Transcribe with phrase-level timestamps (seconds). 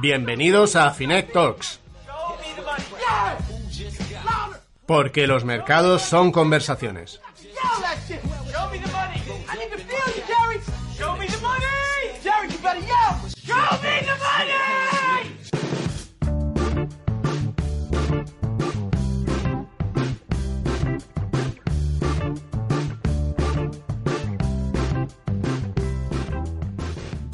[0.00, 1.80] Bienvenidos a Finec Talks,
[4.86, 7.20] porque los mercados son conversaciones.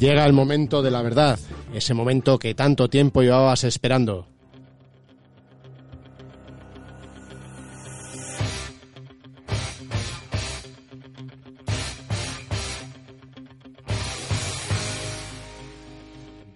[0.01, 1.37] Llega el momento de la verdad,
[1.75, 4.25] ese momento que tanto tiempo llevabas esperando.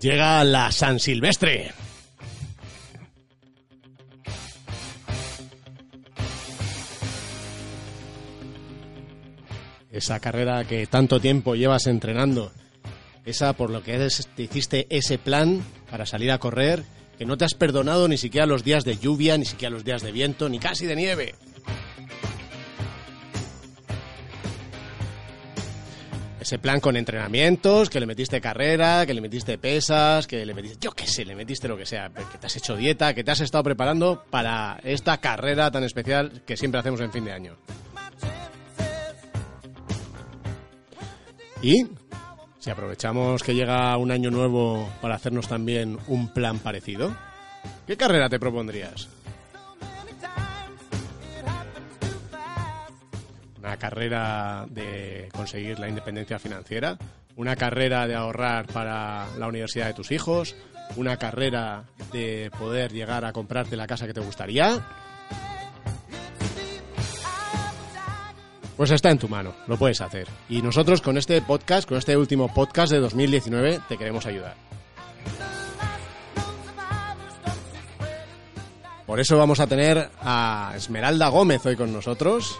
[0.01, 1.71] Llega la San Silvestre.
[9.91, 12.51] Esa carrera que tanto tiempo llevas entrenando.
[13.25, 16.83] Esa por lo que te hiciste ese plan para salir a correr,
[17.17, 20.03] que no te has perdonado ni siquiera los días de lluvia, ni siquiera los días
[20.03, 21.35] de viento, ni casi de nieve.
[26.39, 30.77] Ese plan con entrenamientos, que le metiste carrera, que le metiste pesas, que le metiste,
[30.79, 33.31] yo qué sé, le metiste lo que sea, que te has hecho dieta, que te
[33.31, 37.57] has estado preparando para esta carrera tan especial que siempre hacemos en fin de año.
[41.63, 41.87] Y
[42.65, 47.15] si aprovechamos que llega un año nuevo para hacernos también un plan parecido,
[47.85, 49.07] ¿qué carrera te propondrías?
[53.59, 56.97] Una carrera de conseguir la independencia financiera,
[57.35, 60.55] una carrera de ahorrar para la universidad de tus hijos,
[60.95, 64.81] una carrera de poder llegar a comprarte la casa que te gustaría.
[68.77, 70.27] Pues está en tu mano, lo puedes hacer.
[70.49, 74.55] Y nosotros con este podcast, con este último podcast de 2019, te queremos ayudar.
[79.05, 82.59] Por eso vamos a tener a Esmeralda Gómez hoy con nosotros.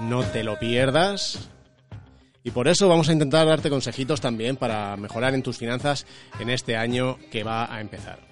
[0.00, 1.48] No te lo pierdas.
[2.42, 6.06] Y por eso vamos a intentar darte consejitos también para mejorar en tus finanzas
[6.38, 8.29] en este año que va a empezar.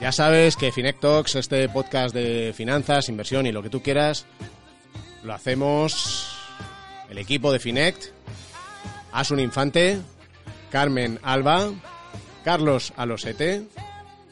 [0.00, 4.26] Ya sabes que Finec Talks, este podcast de finanzas, inversión y lo que tú quieras,
[5.24, 6.36] lo hacemos
[7.10, 8.04] el equipo de Finect,
[9.10, 10.00] Asun Infante,
[10.70, 11.72] Carmen Alba,
[12.44, 13.64] Carlos Alosete,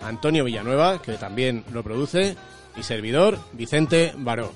[0.00, 2.36] Antonio Villanueva, que también lo produce,
[2.76, 4.52] y servidor Vicente Baró.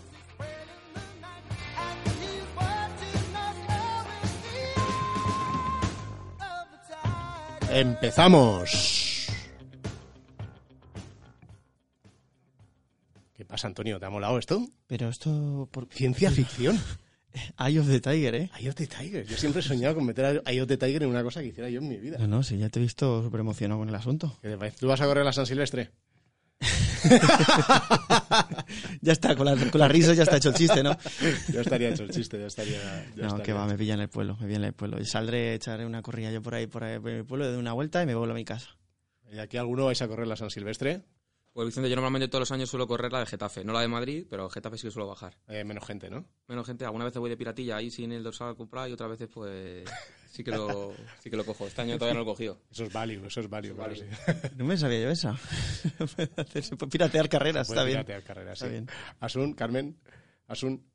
[7.69, 9.00] Empezamos.
[13.51, 13.99] Pasa, Antonio?
[13.99, 14.67] ¿Te ha molado esto?
[14.87, 15.69] Pero esto...
[15.71, 15.89] Por...
[15.93, 16.81] Ciencia ficción.
[17.59, 18.51] Eye of the Tiger, ¿eh?
[18.59, 19.25] Eye of the Tiger.
[19.27, 21.49] Yo siempre he soñado con meter a Eye of the Tiger en una cosa que
[21.49, 22.19] hiciera yo en mi vida.
[22.19, 24.37] No, no, sí, ya te he visto súper emocionado con el asunto.
[24.43, 24.79] ¿Qué te parece?
[24.79, 25.91] ¿Tú vas a correr la San Silvestre?
[29.01, 30.97] ya está, con la, con la risa ya está hecho el chiste, ¿no?
[31.53, 32.79] Ya estaría hecho el chiste, ya estaría...
[33.17, 33.73] ya no, estaría que va, hecho.
[33.73, 35.01] me pilla en el pueblo, me pilla en el pueblo.
[35.01, 37.73] Y saldré, echaré una corrida yo por ahí, por ahí, por el pueblo, de una
[37.73, 38.77] vuelta y me vuelvo a mi casa.
[39.33, 41.03] ¿Y aquí alguno vais a correr la San Silvestre?
[41.53, 43.89] Pues Vicente, yo normalmente todos los años suelo correr la de Getafe, no la de
[43.89, 45.37] Madrid, pero Getafe sí que suelo bajar.
[45.49, 46.25] Eh, menos gente, ¿no?
[46.47, 49.29] Menos gente, alguna vez voy de piratilla ahí sin el dorsal comprado y otras veces
[49.33, 49.85] pues
[50.31, 51.67] sí que lo, sí que lo cojo.
[51.67, 52.61] Este año todavía no lo he cogido.
[52.71, 53.75] Eso es válido, eso es válido.
[53.75, 54.05] claro, sí.
[54.57, 55.37] No me sabía yo esa.
[56.63, 57.97] Se puede piratear carreras, está bien.
[57.99, 58.71] piratear carreras, Está sí.
[58.73, 58.87] bien.
[59.19, 59.99] Asun, Carmen,
[60.47, 60.87] Asun...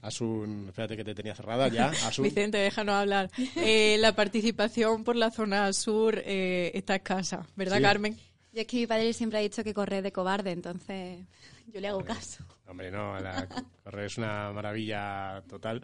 [0.00, 1.88] Asun, espérate que te tenía cerrada ya.
[2.06, 3.30] Asun, Vicente, déjanos hablar.
[3.56, 7.82] Eh, la participación por la zona sur eh, está escasa, ¿verdad, Sí.
[7.82, 8.18] Carmen?
[8.54, 11.26] Yo es que mi padre siempre ha dicho que correr de cobarde, entonces
[11.66, 12.44] yo le hago caso.
[12.68, 13.48] Hombre, no, la
[13.82, 15.82] correr es una maravilla total.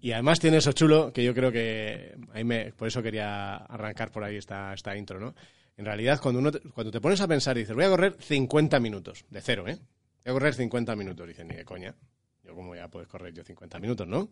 [0.00, 4.12] Y además tiene eso chulo que yo creo que ahí me, por eso quería arrancar
[4.12, 5.34] por ahí esta, esta intro, ¿no?
[5.76, 8.14] En realidad, cuando uno te, cuando te pones a pensar y dices, voy a correr
[8.16, 9.76] 50 minutos, de cero, ¿eh?
[10.24, 11.96] Voy a correr 50 minutos, dicen, ni de coña.
[12.44, 14.30] Yo como ya puedes correr yo 50 minutos, ¿no?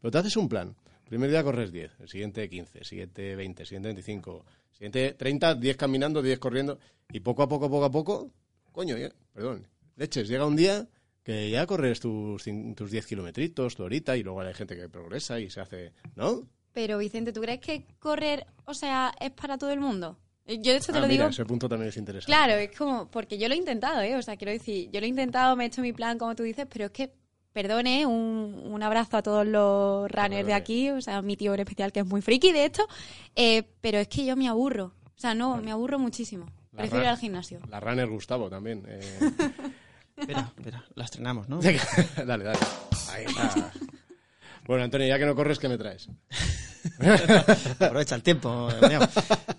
[0.00, 0.74] Pero te haces un plan.
[1.04, 4.74] El primer día corres 10, el siguiente 15, el siguiente 20, el siguiente 25, el
[4.74, 6.78] siguiente 30, 10 caminando, 10 corriendo.
[7.10, 8.30] Y poco a poco, poco a poco,
[8.72, 9.66] coño, ya- perdón,
[9.96, 10.86] leches, llega un día
[11.22, 12.44] que ya corres tus,
[12.76, 16.46] tus 10 kilometritos, tu horita, y luego hay gente que progresa y se hace, ¿no?
[16.72, 20.18] Pero Vicente, ¿tú crees que correr, o sea, es para todo el mundo?
[20.46, 22.30] Eh, Yo esto te Ah, lo mira, digo ese punto también es interesante.
[22.32, 24.14] Claro, es como, porque yo lo he intentado, ¿eh?
[24.16, 26.42] O sea, quiero decir, yo lo he intentado, me he hecho mi plan, como tú
[26.44, 27.12] dices, pero es que,
[27.52, 31.60] perdone, un, un abrazo a todos los runners de aquí, o sea, mi tío en
[31.60, 32.86] especial, que es muy friki de esto,
[33.34, 34.92] eh, pero es que yo me aburro.
[35.04, 36.46] O sea, no, me aburro muchísimo.
[36.72, 37.60] La Prefiero ir al gimnasio.
[37.68, 38.84] La runner Gustavo también.
[38.86, 39.00] eh.
[40.16, 41.60] Espera, espera, la estrenamos, ¿no?
[42.26, 42.58] dale, dale.
[43.12, 43.70] Ahí está.
[44.66, 46.08] Bueno, Antonio, ya que no corres, ¿qué me traes?
[47.78, 48.68] Aprovecha el tiempo.
[48.88, 49.00] Leo.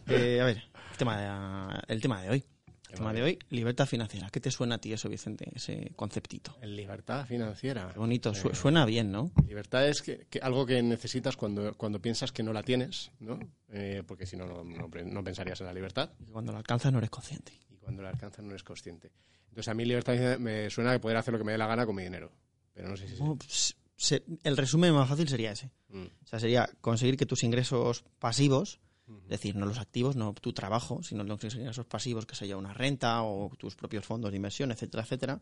[0.07, 0.57] Eh, a ver,
[0.91, 2.45] el tema, de, el tema de hoy.
[2.89, 4.29] El tema de hoy, libertad financiera.
[4.31, 5.49] ¿Qué te suena a ti eso, Vicente?
[5.53, 6.57] Ese conceptito.
[6.63, 7.89] Libertad financiera.
[7.93, 9.31] Qué bonito, Eh, suena bien, ¿no?
[9.47, 13.39] Libertad es que, que algo que necesitas cuando, cuando piensas que no la tienes, ¿no?
[13.69, 16.09] Eh, porque si no, no, no, no pensarías en la libertad.
[16.19, 17.53] Y Cuando lo alcanzas no eres consciente.
[17.69, 19.11] Y cuando la alcanzas no eres consciente.
[19.49, 21.67] Entonces a mí libertad financiera me suena que poder hacer lo que me dé la
[21.67, 22.31] gana con mi dinero.
[22.73, 23.15] Pero no sé si...
[23.21, 25.69] Pues, se- el resumen más fácil sería ese.
[25.89, 26.05] Mm.
[26.23, 28.79] O sea, sería conseguir que tus ingresos pasivos,
[29.23, 32.73] es decir, no los activos, no tu trabajo, sino los ingresos pasivos, que sea una
[32.73, 35.41] renta o tus propios fondos de inversión, etcétera, etcétera,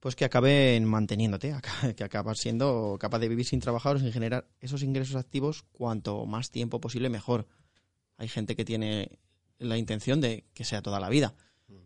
[0.00, 1.54] pues que acaben manteniéndote,
[1.96, 6.24] que acabas siendo capaz de vivir sin trabajar o sin generar esos ingresos activos cuanto
[6.26, 7.46] más tiempo posible mejor.
[8.16, 9.18] Hay gente que tiene
[9.58, 11.34] la intención de que sea toda la vida,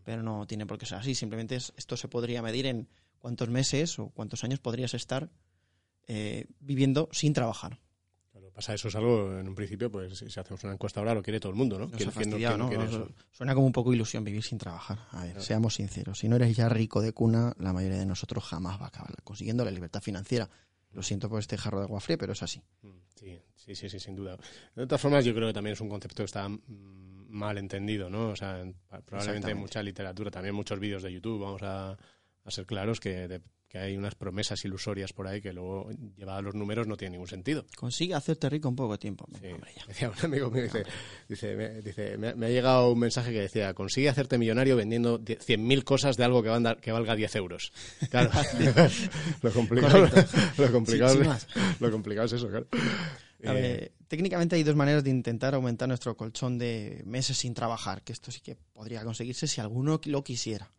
[0.03, 1.15] pero no tiene por qué ser así.
[1.15, 2.87] Simplemente es- esto se podría medir en
[3.19, 5.29] cuántos meses o cuántos años podrías estar
[6.07, 7.79] eh, viviendo sin trabajar.
[8.53, 11.39] Pasa eso es algo, en un principio, pues si hacemos una encuesta ahora lo quiere
[11.39, 11.89] todo el mundo, ¿no?
[13.31, 14.99] Suena como un poco ilusión vivir sin trabajar.
[15.11, 16.19] A ver, seamos sinceros.
[16.19, 19.11] Si no eres ya rico de cuna, la mayoría de nosotros jamás va a acabar
[19.23, 20.49] consiguiendo la libertad financiera.
[20.91, 22.61] Lo siento por este jarro de agua fría, pero es así.
[22.83, 24.37] Mm, Sí, sí, sí, sí, sin duda.
[24.75, 26.59] De todas formas, yo creo que también es un concepto que está mm,
[27.29, 28.29] mal entendido, ¿no?
[28.29, 32.65] O sea, en- probablemente mucha literatura, también muchos vídeos de YouTube, vamos a, a ser
[32.67, 33.41] claros, que, de-
[33.73, 37.13] que hay unas promesas ilusorias por ahí que luego, llevadas a los números, no tienen
[37.13, 37.65] ningún sentido.
[37.75, 39.25] Consigue hacerte rico en poco tiempo.
[39.41, 39.47] Sí.
[39.47, 39.83] Hombre, ya.
[39.87, 40.83] Decía un amigo mío, dice,
[41.27, 45.17] dice, me, dice, me, me ha llegado un mensaje que decía, consigue hacerte millonario vendiendo
[45.17, 47.73] die- 100.000 cosas de algo que, van que valga 10 euros.
[48.11, 48.29] Claro,
[49.41, 50.07] lo complicado,
[50.59, 52.67] lo, complicado, Sí, lo complicado es eso, claro.
[53.43, 57.55] A Eh, ver, técnicamente hay dos maneras de intentar aumentar nuestro colchón de meses sin
[57.55, 60.71] trabajar, que esto sí que podría conseguirse si alguno lo quisiera.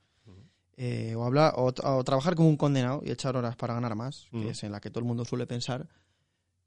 [0.76, 4.26] Eh, o, hablar, o, o trabajar como un condenado y echar horas para ganar más,
[4.32, 4.48] que Ujú.
[4.50, 5.86] es en la que todo el mundo suele pensar,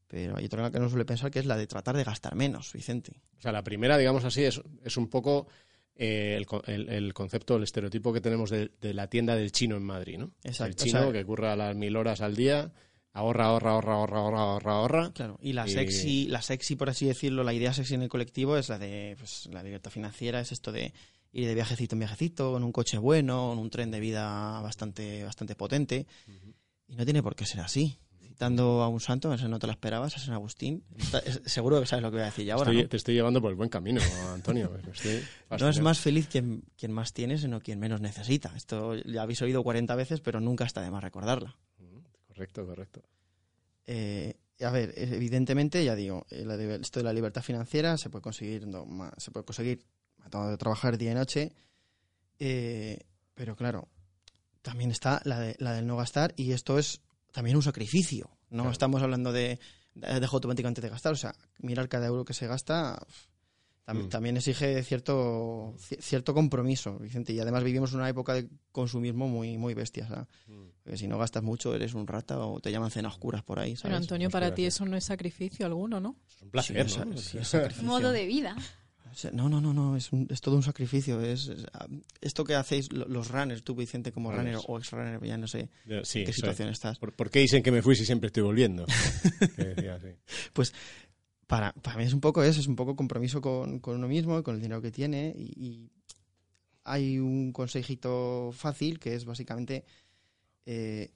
[0.08, 2.04] pero hay otra en la que no suele pensar, que es la de tratar de
[2.06, 3.12] gastar menos, Vicente.
[3.38, 5.48] O sea, la primera, digamos así, es, es un poco
[5.96, 9.76] eh, el, el- el concepto, el estereotipo que tenemos de, de la tienda del chino
[9.76, 10.32] en Madrid, ¿no?
[10.44, 12.72] Exacto, El chino o sea- que curra las mil horas al día,
[13.12, 15.12] ahorra, ahorra, ahorra, ahorra, ahorra, ahorra, ahorra.
[15.14, 18.10] Claro, y la Y- sexy, la sexy, por así decirlo, la idea sexy en el
[18.10, 20.94] colectivo es la de pues, la libertad financiera, es esto de
[21.34, 25.24] ir de viajecito en viajecito, en un coche bueno, en un tren de vida bastante,
[25.24, 26.06] bastante potente.
[26.88, 27.98] Y no tiene por qué ser así.
[28.22, 30.84] Citando a un santo, ese no te lo esperabas, a San Agustín.
[30.96, 32.70] Está- es- seguro que sabes lo que voy a decir ya ahora.
[32.70, 32.90] Estoy- ¿no?
[32.90, 34.00] Te estoy llevando por el buen camino,
[34.32, 34.72] Antonio.
[34.94, 35.24] estoy
[35.60, 38.54] No es más feliz quien, quien más tiene, sino quien menos necesita.
[38.56, 41.58] Esto ya habéis oído 40 veces, pero nunca está de más recordarla.
[42.28, 43.02] Correcto, correcto.
[43.88, 48.68] Eh, a ver, evidentemente, ya digo, eh, esto de la libertad financiera se puede conseguir,
[48.68, 48.86] no,
[49.18, 49.84] se puede conseguir
[50.28, 51.54] matando de trabajar día y noche,
[52.40, 53.00] eh,
[53.34, 53.88] pero claro,
[54.62, 57.02] también está la, de, la del no gastar y esto es
[57.32, 58.30] también un sacrificio.
[58.50, 58.72] No Claro.
[58.72, 59.60] estamos hablando de
[59.96, 63.00] de- dejo automáticamente de gastar, o sea, mirar cada euro que se gasta
[63.84, 64.10] tam- Mm.
[64.10, 69.58] también exige cierto ci- cierto compromiso, Vicente, y además vivimos una época de consumismo muy
[69.58, 70.28] muy bestia, o sea,
[70.84, 73.72] porque si no gastas mucho eres un rata o te llaman cenas oscuras por ahí,
[73.72, 73.98] Pero ¿sabes?
[74.02, 74.68] Antonio, Pues para ti ser.
[74.68, 76.16] eso no es sacrificio alguno, ¿no?
[76.30, 77.14] Es un placer, Sí, ¿no?
[77.16, 77.82] es- sí, es.
[77.82, 78.56] Modo de vida.
[79.34, 81.22] No, no, no, no, es, un- es todo un sacrificio.
[81.22, 81.88] Es, es- ah,
[82.22, 85.48] esto que hacéis lo- los runners, tú Vicente como runner o ex runner, ya no
[85.48, 86.98] sé Yo- sí, en qué situación estás.
[87.00, 88.86] ¿Por, por qué dicen que me fui si siempre estoy volviendo?
[89.58, 90.00] Decía.
[90.54, 90.74] Pues
[91.48, 94.42] para, para mí es un poco eso, es un poco compromiso con, con uno mismo,
[94.44, 95.92] con el dinero que tiene y, y
[96.84, 99.84] hay un consejito fácil que es básicamente
[100.66, 101.12] eh,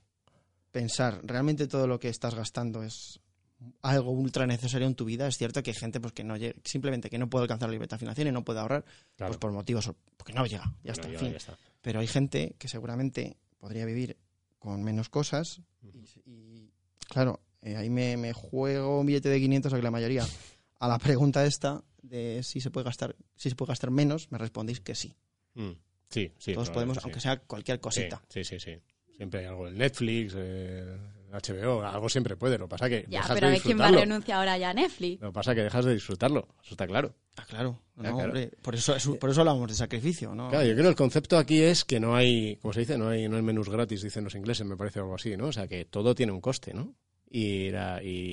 [0.71, 3.20] pensar, ¿realmente todo lo que estás gastando es
[3.81, 5.27] algo ultra necesario en tu vida?
[5.27, 7.73] Es cierto que hay gente pues que no llega- simplemente que no puede alcanzar la
[7.73, 8.83] libertad financiera y no puede ahorrar
[9.15, 9.31] Claro.
[9.31, 11.31] pues por motivos porque no llega, ya está, ya- fin.
[11.31, 11.57] ya está.
[11.81, 14.17] Pero hay gente que seguramente podría vivir
[14.59, 15.87] con menos cosas y,
[16.29, 16.71] y,
[17.07, 20.25] claro, eh, ahí me, me juego un billete de 500 a que la mayoría
[20.79, 24.37] a la pregunta esta de si se puede gastar si se puede gastar menos, me
[24.39, 25.15] respondéis que sí.
[25.53, 25.71] Mm.
[26.09, 26.53] Sí, sí.
[26.53, 27.01] Todos podemos, sí.
[27.03, 28.21] aunque sea cualquier cosita.
[28.27, 28.73] Sí, sí, sí.
[28.73, 28.81] sí.
[29.21, 30.97] Siempre hay algo en Netflix, eh,
[31.31, 32.57] HBO, algo siempre puede.
[32.57, 34.57] Lo que pasa que Ya, dejas pero a de ver quién va a renunciar ahora
[34.57, 35.21] ya a Netflix.
[35.21, 37.13] Lo que pasa que dejas de disfrutarlo, eso está claro.
[37.37, 37.79] Ah, claro.
[37.97, 38.23] No, claro.
[38.29, 40.49] hombre, por eso es- por eso hablamos de sacrificio, ¿no?
[40.49, 43.09] Claro, yo creo que el concepto aquí es que no hay, como se dice, no
[43.09, 45.45] hay, no hay menús gratis, dicen los ingleses, me parece algo así, ¿no?
[45.49, 46.95] O sea, que todo tiene un coste, ¿no?
[47.29, 47.67] Y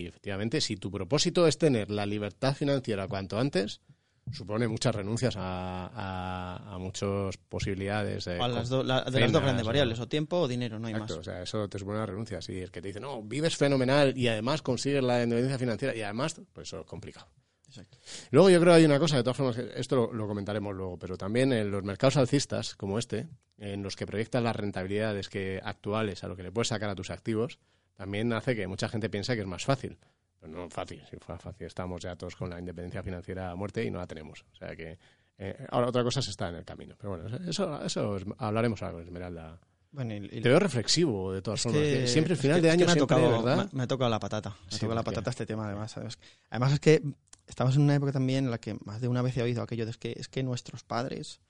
[0.06, 3.82] efectivamente, si tu propósito es tener la libertad financiera cuanto antes,
[4.32, 9.12] supone muchas renuncias a, a, a muchas posibilidades de, A las, do- la- de las
[9.14, 11.20] cenas, dos grandes variables, o tiempo o dinero, no hay Exacto, más.
[11.20, 12.40] o sea, eso te supone una renuncia.
[12.40, 16.02] Si el que te dice, no, vives fenomenal y además consigues la independencia financiera y
[16.02, 17.28] además, pues eso es complicado.
[17.66, 17.98] Exacto.
[18.30, 20.98] Luego yo creo que hay una cosa, de todas formas, esto lo, lo comentaremos luego,
[20.98, 25.60] pero también en los mercados alcistas como este, en los que proyectas las rentabilidades que
[25.62, 27.58] actuales a lo que le puedes sacar a tus activos,
[27.94, 29.98] también hace que mucha gente piense que es más fácil.
[30.40, 31.66] Pero no fácil, si fuera fácil.
[31.66, 34.44] Estamos ya todos con la independencia financiera a muerte y no la tenemos.
[34.52, 34.98] O sea que
[35.38, 36.94] eh, ahora otra cosa se está en el camino.
[36.98, 39.58] Pero bueno, eso, eso es- hablaremos algo, Esmeralda.
[39.90, 41.80] Bueno, y- y- Te veo reflexivo de todas formas.
[41.80, 43.68] que- que siempre el final de año me ha siempre, tocado, ¿verdad?
[43.72, 44.50] me- me ha tocado la patata.
[44.70, 45.92] Me ha tocado la patata este tema, además.
[45.92, 46.18] ¿sabes?
[46.50, 47.02] Además es que
[47.46, 49.84] estamos en una época también en la que más de una vez he oído aquello
[49.86, 51.40] de es que, es que nuestros padres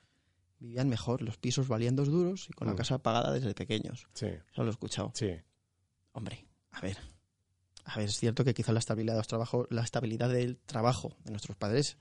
[0.61, 2.71] vivían mejor, los pisos valían dos duros y con Mm.
[2.73, 4.07] la casa pagada desde pequeños.
[4.15, 5.13] Sí, Eso lo he escuchado.
[5.15, 5.31] sí.
[6.13, 6.97] Hombre, a ver.
[7.91, 11.17] A ver, es cierto que quizá la estabilidad de los trabajos, la estabilidad del trabajo
[11.25, 11.97] de nuestros padres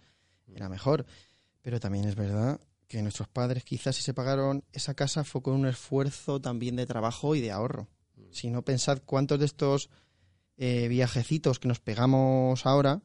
[0.53, 1.05] era mejor,
[1.61, 5.53] pero también es verdad que nuestros padres quizás si se pagaron esa casa fue con
[5.53, 7.87] un esfuerzo también de trabajo y de ahorro.
[8.31, 9.89] Si no pensad cuántos de estos
[10.57, 13.01] eh, viajecitos que nos pegamos ahora,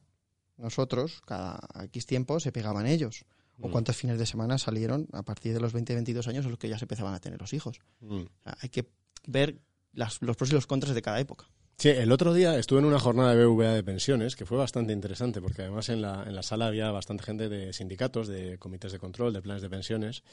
[0.57, 3.25] nosotros, cada X tiempo, se pegaban ellos.
[3.61, 3.71] O Mm.
[3.71, 6.79] cuántos fines de semana salieron a partir de los 20-22 años en los que ya
[6.79, 7.79] se empezaban a tener los hijos.
[7.99, 8.21] Mm.
[8.21, 8.89] O sea, hay que
[9.27, 9.59] ver
[9.93, 11.45] las- los pros y los contras de cada época.
[11.83, 14.93] Sí, el otro día estuve en una jornada de BVA de pensiones que fue bastante
[14.93, 18.93] interesante porque además en la, en la sala había bastante gente de sindicatos, de comités
[18.93, 20.23] de control, de planes de pensiones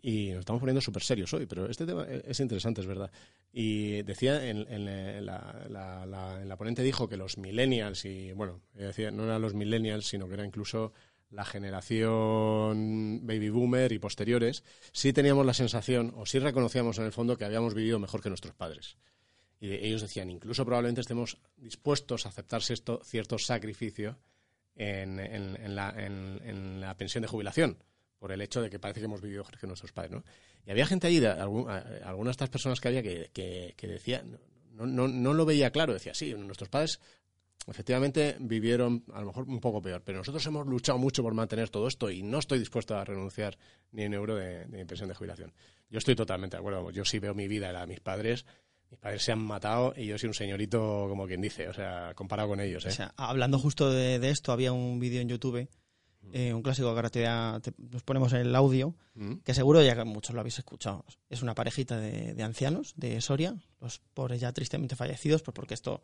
[0.00, 3.10] y nos estamos poniendo súper serios hoy, pero este tema es interesante, es verdad.
[3.52, 8.04] Y decía, en, en, eh, la, la- la- en la ponente dijo que los millennials
[8.04, 10.92] y, bueno, decía, no eran los millennials, sino que era incluso
[11.28, 14.62] la generación baby boomer y posteriores,
[14.92, 18.28] sí teníamos la sensación, o sí reconocíamos en el fondo que habíamos vivido mejor que
[18.28, 18.96] nuestros padres.
[19.60, 24.18] Y ellos decían, incluso probablemente estemos dispuestos a aceptarse esto, cierto sacrificio
[24.74, 27.76] en, en- en la, en- la pensión de jubilación,
[28.18, 30.12] por el hecho de que parece que hemos vivido que nuestros padres.
[30.12, 30.24] ¿no?
[30.66, 33.86] Y había gente allí, de, a- algunas de estas personas que había, que, que, que
[33.86, 34.24] decía,
[34.72, 36.98] no, no, no lo veía claro, decía, sí, nuestros padres
[37.66, 41.68] efectivamente vivieron a lo mejor un poco peor, pero nosotros hemos luchado mucho por mantener
[41.68, 43.58] todo esto y no estoy dispuesto a renunciar
[43.92, 45.52] ni un euro de, pensión de jubilación.
[45.90, 48.46] Yo estoy totalmente de acuerdo, yo sí veo mi vida de mis padres,
[48.90, 52.12] mis padres se han matado y yo soy un señorito como quien dice, o sea,
[52.14, 52.84] comparado con ellos.
[52.86, 52.88] ¿eh?
[52.88, 55.68] O sea, hablando justo de, de esto, había un vídeo en YouTube,
[56.32, 59.36] eh, un clásico que ahora te da- te- nos ponemos en el audio, Mm.
[59.44, 61.04] que seguro ya que muchos lo habéis escuchado.
[61.28, 65.74] Es una parejita de, de ancianos de Soria, los pobres ya tristemente fallecidos, pues porque
[65.74, 66.02] esto,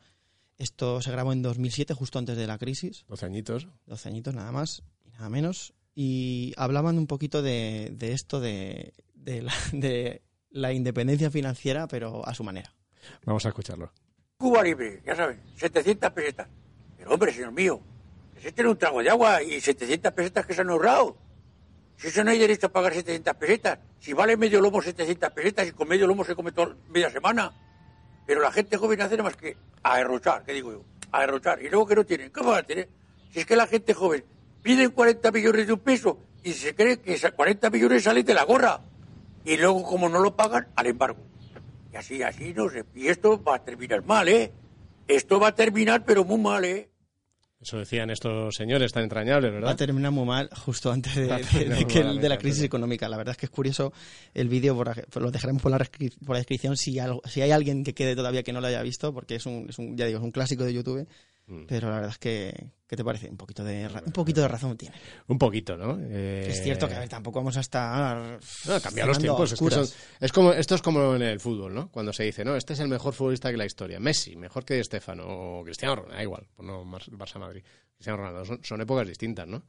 [0.59, 3.69] esto se grabó en 2007, justo antes de la crisis, 12 añitos.
[3.87, 8.95] 12 añitos nada más y nada menos, y hablaban un poquito de, de esto de,
[9.15, 10.23] de la, de
[10.57, 12.73] la independencia financiera, pero a su manera.
[13.25, 13.93] Vamos a escucharlo.
[14.39, 16.49] Cuba Libre, ya saben, 700 pesetas.
[16.97, 17.81] Pero hombre, señor mío,
[18.35, 21.17] que se tiene un trago de agua y 700 pesetas que se han ahorrado.
[21.97, 25.69] Si eso no hay derecho a pagar 700 pesetas, si vale medio lomo 700 pesetas
[25.69, 27.53] y con medio lomo se come toda media semana.
[28.27, 30.85] Pero la gente joven hace nada más que a derrochar, ¿qué digo yo?
[31.13, 31.63] A derrochar.
[31.63, 32.89] Y luego que no tienen, ¿qué van a tener?
[33.33, 34.25] Si es que la gente joven
[34.63, 38.35] piden 40 millones de un peso y se cree que esas 40 millones salen de
[38.35, 38.81] la gorra.
[39.47, 41.19] Y luego, como no lo pagan, al embargo.
[41.93, 42.85] Y así, así no sé.
[42.95, 44.53] Y esto va a terminar mal, ¿eh?
[45.09, 46.91] Esto va a terminar, pero muy mal, ¿eh?
[47.59, 49.77] Eso decían estos señores tan entrañables, Va a ¿verdad?
[49.77, 51.27] terminar muy mal justo antes de,
[51.89, 53.09] que- la crisis económica.
[53.09, 53.93] La verdad es que es curioso
[54.35, 54.77] el vídeo,
[55.15, 58.43] lo dejaremos por la, por la descripción si, algo- si hay alguien que quede todavía
[58.43, 60.65] que no lo haya visto, porque es un, es un ya digo, es un clásico
[60.65, 61.09] de YouTube,
[61.49, 61.67] Mm.
[61.69, 63.29] pero la verdad es que, ¿qué te parece?
[63.29, 64.97] Un poquito de, un poquito de razón tiene.
[65.29, 65.99] Un poquito, ¿no?
[66.01, 68.39] Eh, Es cierto que a ver, tampoco vamos a estar...
[68.67, 69.53] No, cambiar los tiempos.
[69.53, 69.89] Es, que oscuras.
[69.91, 71.91] son- es como, esto es como en el fútbol, ¿no?
[71.91, 73.99] Cuando se dice, no, este es el mejor futbolista de la historia.
[74.01, 77.63] Messi, mejor que Estefano o Cristiano Ronaldo, da igual, por no Mar- Barça-Madrid.
[77.95, 79.63] Cristiano Ronaldo, son, son épocas distintas, ¿no?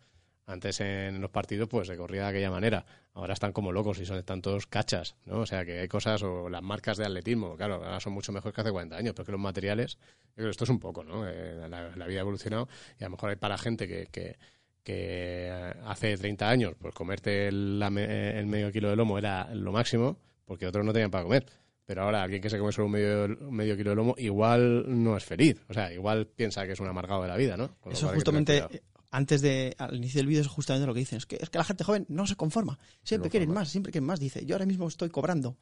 [0.47, 2.85] Antes en los partidos pues se corría de aquella manera.
[3.13, 5.39] Ahora están como locos y son están todos cachas, ¿no?
[5.41, 8.55] O sea que hay cosas o las marcas de atletismo, claro, ahora son mucho mejores
[8.55, 11.03] que hace 40 años, pero que los materiales, yo creo que esto es un poco,
[11.03, 11.27] ¿no?
[11.27, 14.37] Eh, la, la vida ha evolucionado y a lo mejor hay para gente que, que,
[14.83, 15.51] que
[15.83, 20.17] hace 30 años, pues comerte el, la el medio kilo de lomo era lo máximo,
[20.45, 21.45] porque otros no tenían para comer.
[21.85, 25.17] Pero ahora alguien que se come solo un medio, medio kilo de lomo igual no
[25.17, 25.61] es feliz.
[25.67, 27.75] O sea, igual piensa que es un amargado de la vida, ¿no?
[27.81, 28.63] Con Eso justamente,
[29.11, 31.57] antes de, al inicio del vídeo es justamente lo que dicen, es que, es que
[31.57, 34.55] la gente joven no se conforma, siempre No quieren más, siempre quieren más, dice, yo
[34.55, 35.57] ahora mismo estoy cobrando,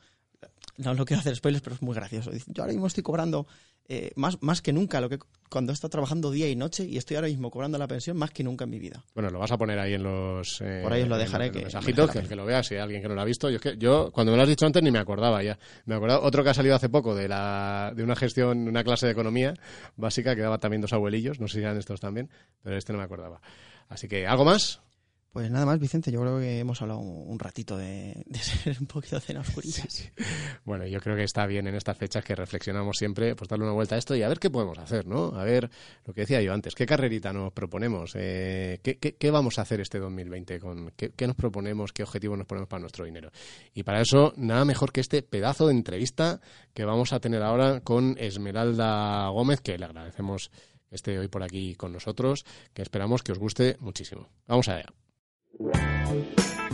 [0.77, 3.47] no, no quiero hacer spoilers, pero es muy gracioso, dice, yo ahora mismo estoy cobrando
[3.87, 6.97] eh, más, más que nunca, lo que cuando he estado trabajando día y noche y
[6.97, 9.03] estoy ahora mismo cobrando la pensión más que nunca en mi vida.
[9.13, 10.59] Bueno, lo vas a poner ahí en los.
[10.61, 12.27] eh, Por ahí os lo en- dejaré en los que mensajitos, pena.
[12.27, 13.47] que lo vea, si hay alguien que no lo ha visto.
[13.51, 15.59] Yo, es que, yo cuando me lo has dicho antes, ni me acordaba ya.
[15.85, 19.05] Me acordaba otro que ha salido hace poco de, la, de una gestión, una clase
[19.05, 19.53] de economía
[19.97, 21.39] básica que daba también dos abuelillos.
[21.39, 22.29] No sé si eran estos también,
[22.63, 23.39] pero este no me acordaba.
[23.87, 24.81] Así que, ¿algo más?
[25.35, 28.87] Pues nada más, Vicente, yo creo que hemos hablado un, ratito de, de ser un
[28.87, 29.83] poquito cena oscurita.
[30.63, 33.73] Bueno, yo creo que está bien en estas fechas que reflexionamos siempre, pues darle una
[33.73, 35.35] vuelta a esto y a ver qué podemos hacer, ¿no?
[35.35, 35.69] A ver
[36.05, 39.63] lo que decía yo antes, qué carrerita nos proponemos, Eh, ¿qué, qué, qué vamos a
[39.63, 43.29] hacer este 2020, con qué, qué nos proponemos, qué objetivos nos ponemos para nuestro dinero.
[43.73, 46.39] Y para eso, nada mejor que este pedazo de entrevista
[46.73, 50.49] que vamos a tener ahora con Esmeralda Gómez, que le agradecemos
[50.87, 54.29] que esté hoy por aquí con nosotros, que esperamos que os guste muchísimo.
[54.47, 54.85] Vamos allá.
[55.57, 56.64] Thank you.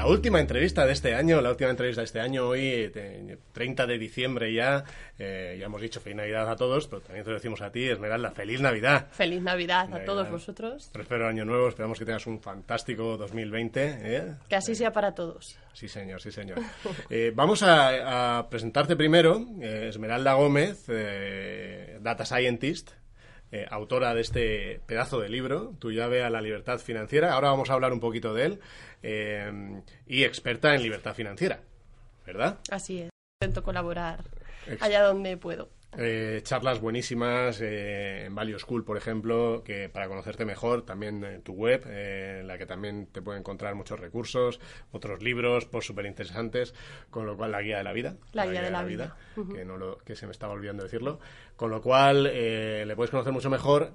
[0.00, 3.86] La última entrevista de este año, la última entrevista de este año, hoy, te- 30
[3.86, 4.82] de diciembre ya,
[5.18, 7.86] eh, ya hemos dicho feliz Navidad a todos, pero también te lo decimos a ti,
[7.86, 9.08] Esmeralda, feliz Navidad.
[9.12, 10.88] Feliz Navidad a todos vosotros.
[10.90, 13.98] Próspero año nuevo, esperamos que tengas un fantástico 2020.
[14.00, 14.34] ¿eh?
[14.48, 15.58] Que así sea para todos.
[15.74, 16.60] Sí, señor, sí, señor.
[17.10, 20.86] Eh, vamos a, a presentarte primero, eh, Esmeralda Gómez,
[22.00, 22.92] Data Scientist,
[23.52, 27.32] eh, autora de este pedazo de libro, Tu llave a la libertad financiera.
[27.34, 28.60] Ahora vamos a hablar un poquito de él.
[29.02, 31.60] eh, y experta en libertad financiera,
[32.26, 32.58] ¿verdad?
[32.70, 33.10] Así es.
[33.42, 34.22] Intento colaborar
[34.80, 35.70] allá donde puedo.
[35.98, 41.42] Eh, charlas buenísimas eh, en Value School, por ejemplo, que para conocerte mejor, también en
[41.42, 44.60] tu web, eh, en la que también te puede encontrar muchos recursos,
[44.92, 46.74] otros libros, pues súper interesantes,
[47.10, 48.16] con lo cual la guía de la vida.
[48.32, 49.16] La guía de la vida.
[49.52, 51.18] que, no lo, que se me estaba olvidando decirlo.
[51.56, 53.94] Con lo cual eh, le puedes conocer mucho mejor.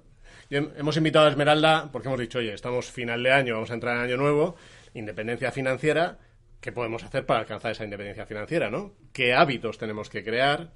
[0.50, 3.96] Hemos invitado a Esmeralda porque hemos dicho, oye, estamos final de año, vamos a entrar
[3.96, 4.58] en año nuevo,
[4.94, 6.20] independencia financiera.
[6.60, 8.94] ¿Qué podemos hacer para alcanzar esa independencia financiera, no?
[9.14, 10.72] ¿Qué hábitos tenemos que crear?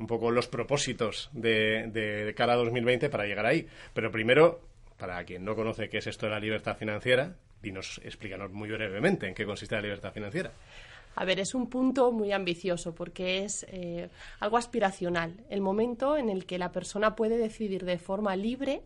[0.00, 3.68] Un poco los propósitos de, de, de cara a 2020 para llegar ahí.
[3.94, 4.60] Pero primero,
[4.98, 9.28] para quien no conoce qué es esto de la libertad financiera, dinos, explícanos muy brevemente
[9.28, 10.52] en qué consiste la libertad financiera.
[11.16, 15.44] A ver, es un punto muy ambicioso porque es eh, algo aspiracional.
[15.50, 18.82] El momento en el que la persona puede decidir de forma libre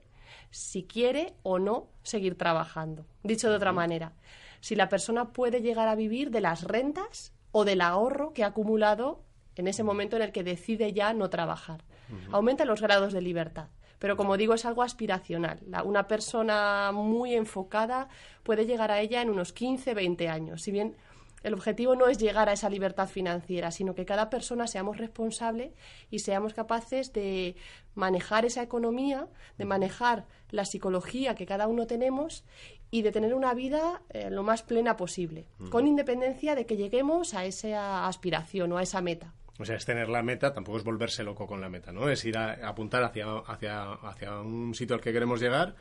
[0.50, 3.06] si quiere o no seguir trabajando.
[3.23, 4.12] Dicho de otra manera,
[4.61, 8.49] si la persona puede llegar a vivir de las rentas o del ahorro que ha
[8.49, 9.21] acumulado
[9.56, 11.84] en ese momento en el que decide ya no trabajar.
[12.32, 13.68] Aumenta los grados de libertad.
[13.99, 15.61] Pero como digo, es algo aspiracional.
[15.66, 18.08] La- una persona muy enfocada
[18.42, 20.62] puede llegar a ella en unos 15, 20 años.
[20.62, 20.96] Si bien
[21.42, 25.72] el objetivo no es llegar a esa libertad financiera, sino que cada persona seamos responsables
[26.11, 27.55] y seamos capaces de
[27.94, 29.28] manejar esa economía,
[29.59, 32.44] de manejar la psicología que cada uno tenemos
[32.90, 37.35] y de tener una vida eh, lo más plena posible, con independencia de que lleguemos
[37.35, 39.35] a esa aspiración o a esa meta.
[39.58, 42.08] O sea, es tener la meta, tampoco es volverse loco con la meta, ¿no?
[42.08, 45.76] Es ir a, a apuntar hacia, hacia, hacia un sitio al que queremos llegar,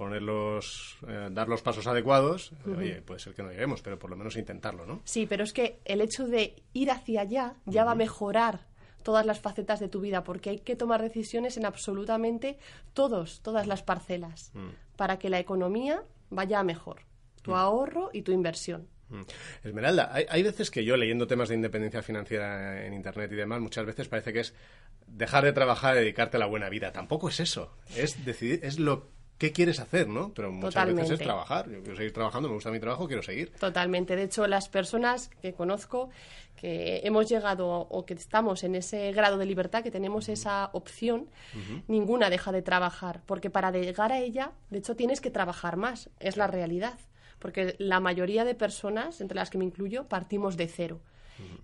[0.00, 2.52] poner los, eh, dar los pasos adecuados.
[2.66, 5.02] Oye, puede ser que no lleguemos, pero por lo menos intentarlo, ¿no?
[5.04, 8.66] Sí, pero es que el hecho de ir hacia allá ya va a mejorar
[9.02, 12.58] todas las facetas de tu vida, porque hay que tomar decisiones en absolutamente
[12.92, 14.52] todos, todas las parcelas,
[14.96, 17.02] para que la economía vaya a mejor,
[17.42, 18.88] tu ahorro y tu inversión.
[19.10, 19.22] Mm.
[19.64, 23.60] Esmeralda, hay, hay veces que yo leyendo temas de independencia financiera en Internet y demás,
[23.60, 24.54] muchas veces parece que es
[25.06, 26.92] dejar de trabajar y dedicarte a la buena vida.
[26.92, 27.76] Tampoco es eso.
[27.96, 29.08] Es decidir, es lo
[29.40, 30.34] que quieres hacer, ¿no?
[30.34, 31.68] Pero muchas veces es trabajar.
[31.70, 33.50] Yo quiero seguir trabajando, me gusta mi trabajo, quiero seguir.
[33.58, 34.14] Totalmente.
[34.14, 36.10] De hecho, las personas que conozco
[36.56, 41.30] que hemos llegado o que estamos en ese grado de libertad, que tenemos esa opción,
[41.88, 46.10] ninguna deja de trabajar, porque para llegar a ella, de hecho, tienes que trabajar más.
[46.20, 46.98] Es la realidad.
[47.40, 51.00] Porque la mayoría de personas, entre las que me incluyo, partimos de cero.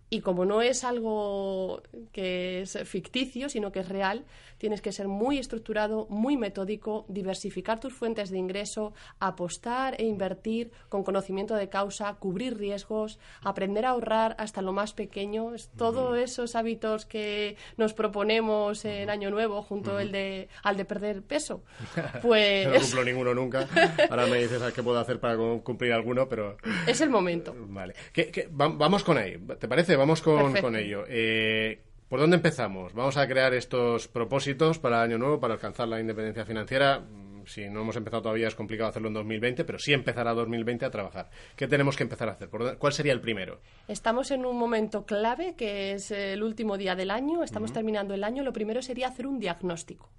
[0.09, 4.25] Y como no es algo que es ficticio, sino que es real,
[4.57, 10.71] tienes que ser muy estructurado, muy metódico, diversificar tus fuentes de ingreso, apostar e invertir
[10.89, 15.55] con conocimiento de causa, cubrir riesgos, aprender a ahorrar hasta lo más pequeño.
[15.57, 20.85] Es Todos esos hábitos que nos proponemos en Año Nuevo, junto el de, al de
[20.85, 21.65] perder peso.
[21.97, 23.69] Yo no Pues cumplo ninguno nunca.
[24.09, 26.57] Ahora me dices qué puedo hacer para cum- cumplir alguno, pero...
[26.87, 27.53] es el momento.
[27.69, 27.95] Vale.
[28.13, 29.37] ¿Qué- qué- va- vamos con ahí.
[29.59, 29.97] ¿Te parece?
[29.97, 31.05] Vamos con, ello.
[31.09, 32.95] Eh, ¿Por dónde empezamos?
[32.95, 37.01] Vamos a crear estos propósitos para el año nuevo, para alcanzar la independencia financiera.
[37.01, 40.35] Mm, Si no hemos empezado todavía es complicado hacerlo en 2020, pero sí empezar a
[40.35, 41.31] 2020 a trabajar.
[41.55, 42.49] ¿Qué tenemos que empezar a hacer?
[42.49, 43.61] ¿Por dónde- ¿Cuál sería el primero?
[43.87, 48.25] Estamos en un momento clave, que es el último día del año, estamos terminando el
[48.25, 48.43] año.
[48.43, 50.11] Lo primero sería hacer un diagnóstico.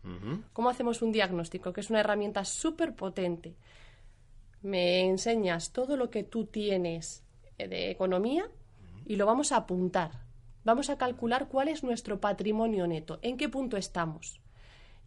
[0.54, 1.74] ¿Cómo hacemos un diagnóstico?
[1.74, 3.56] Que es una herramienta súper potente.
[4.62, 7.24] Me enseñas todo lo que tú tienes
[7.58, 8.46] eh, de economía
[9.08, 10.12] y lo vamos a apuntar.
[10.64, 14.42] Vamos a calcular cuál es nuestro patrimonio neto, en qué punto estamos.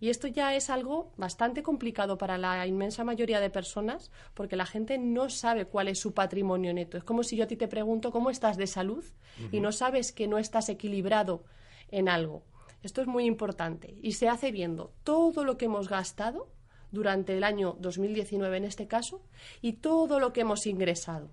[0.00, 4.64] Y esto ya es algo bastante complicado para la inmensa mayoría de personas porque la
[4.64, 6.96] gente no sabe cuál es su patrimonio neto.
[6.96, 9.04] Es como si yo a ti te pregunto cómo estás de salud
[9.52, 11.44] y no sabes que no estás equilibrado
[11.90, 12.42] en algo.
[12.82, 16.48] Esto es muy importante y se hace viendo todo lo que hemos gastado
[16.90, 19.22] durante el año 2019 en este caso
[19.60, 21.28] y todo lo que hemos ingresado.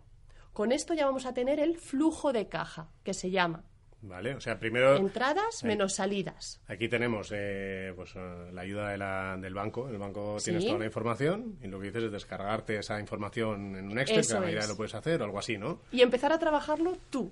[0.58, 3.64] Con esto ya vamos a tener el flujo de caja, que se llama.
[4.02, 4.96] Vale, o sea, primero...
[4.96, 5.68] Entradas Ahí.
[5.68, 6.60] menos salidas.
[6.68, 9.88] Aquí tenemos eh, pues, eh, la ayuda de la- del banco.
[9.88, 10.68] En el banco tienes Sí.
[10.70, 14.42] toda la información y lo que dices es descargarte esa información en un Excel, Eso
[14.42, 14.68] que es.
[14.68, 15.80] lo puedes hacer o algo así, ¿no?
[15.92, 17.32] y empezar a trabajarlo tú.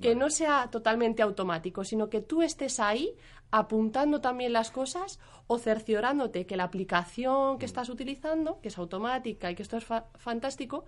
[0.00, 3.14] Que no sea totalmente automático, sino que tú estés ahí
[3.52, 9.48] apuntando también las cosas o cerciorándote que la aplicación que estás utilizando, que es automática
[9.50, 10.84] y que esto es fa- fantástico,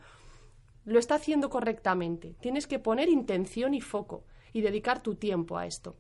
[0.85, 2.35] lo está haciendo correctamente.
[2.40, 5.97] Tienes que poner intención y foco y dedicar tu tiempo a esto.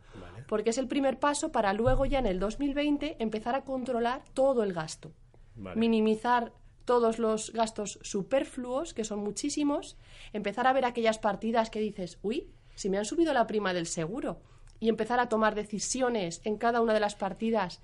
[0.48, 4.62] Porque es el primer paso para luego ya en el 2020 empezar a controlar todo
[4.62, 5.12] el gasto
[5.54, 5.78] Vale.
[5.78, 6.52] minimizar
[6.84, 9.96] todos los gastos superfluos, que son muchísimos,
[10.32, 13.86] empezar a ver aquellas partidas que dices, uy, si me han subido la prima del
[13.86, 14.40] seguro,
[14.80, 17.80] y empezar a tomar decisiones en cada una de las partidas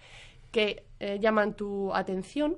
[0.50, 2.56] que eh, llaman tu atención,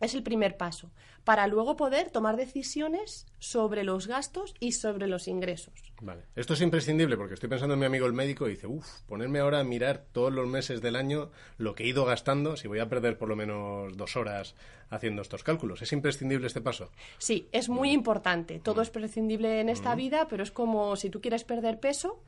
[0.00, 0.90] es el primer paso,
[1.24, 5.74] para luego poder tomar decisiones sobre los gastos y sobre los ingresos.
[6.00, 6.24] Vale.
[6.36, 9.38] Esto es imprescindible porque estoy pensando en mi amigo el médico y dice, uff, ponerme
[9.38, 12.80] ahora a mirar todos los meses del año lo que he ido gastando, si voy
[12.80, 14.54] a perder por lo menos dos horas
[14.90, 15.80] haciendo estos cálculos.
[15.82, 16.90] ¿Es imprescindible este paso?
[17.18, 18.60] Sí, es muy importante.
[18.60, 22.22] Todo es prescindible en esta vida, pero es como si tú quieres perder peso,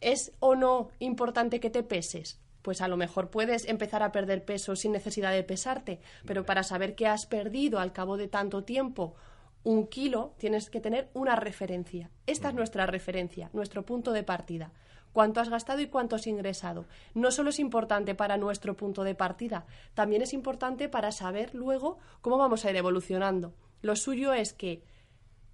[0.00, 2.40] ¿es o no importante que te peses?
[2.64, 6.62] Pues a lo mejor puedes empezar a perder peso sin necesidad de pesarte, pero para
[6.62, 9.16] saber que has perdido al cabo de tanto tiempo
[9.64, 12.10] un kilo, tienes que tener una referencia.
[12.26, 14.72] Esta es nuestra referencia, nuestro punto de partida.
[15.12, 16.86] Cuánto has gastado y cuánto has ingresado.
[17.12, 21.98] No solo es importante para nuestro punto de partida, también es importante para saber luego
[22.22, 23.52] cómo vamos a ir evolucionando.
[23.82, 24.82] Lo suyo es que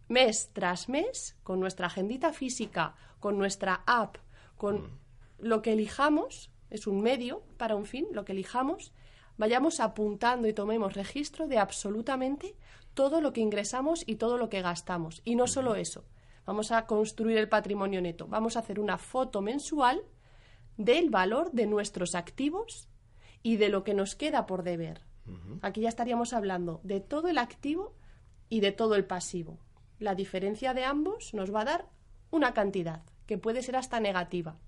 [0.07, 4.18] mes tras mes, con nuestra agendita física, con nuestra app,
[4.57, 5.01] con
[5.40, 8.93] lo que elijamos, es un medio para un fin, lo que elijamos,
[9.37, 12.57] vayamos apuntando y tomemos registro de absolutamente
[12.95, 15.23] todo lo que ingresamos y todo lo que gastamos.
[15.25, 16.05] Y no solo eso,
[16.47, 20.03] vamos a construir el patrimonio neto, vamos a hacer una foto mensual
[20.77, 22.89] del valor de nuestros activos
[23.43, 25.03] y de lo que nos queda por deber.
[25.63, 27.95] Aquí ya estaríamos hablando de todo el activo
[28.49, 29.59] y de todo el pasivo.
[29.99, 31.89] La diferencia de ambos nos va a dar
[32.31, 34.59] una cantidad que puede ser hasta negativa.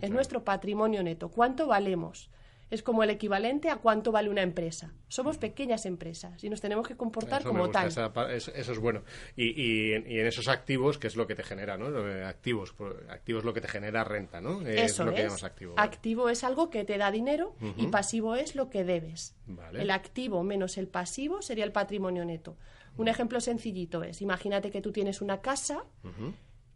[0.00, 1.28] Es nuestro patrimonio neto.
[1.30, 2.30] ¿Cuánto valemos?
[2.70, 4.92] Es como el equivalente a cuánto vale una empresa.
[5.08, 7.88] Somos pequeñas empresas y nos tenemos que comportar Eso me como gusta, tal.
[7.88, 9.04] esa es- eso es bueno.
[9.36, 11.78] Y, y en- y en esos activos, ¿qué es lo que te genera?
[11.78, 11.90] ¿no?
[11.90, 14.60] De Activos, pues, activos es lo que te genera renta, ¿no?
[14.68, 15.22] Es Eso lo que es.
[15.22, 15.74] llamamos activo.
[15.78, 19.34] Activo es algo que te da dinero y pasivo es lo que debes.
[19.46, 19.80] Vale.
[19.80, 22.58] El activo menos el pasivo sería el patrimonio neto.
[22.98, 25.84] Un ejemplo sencillito es, imagínate que tú tienes una casa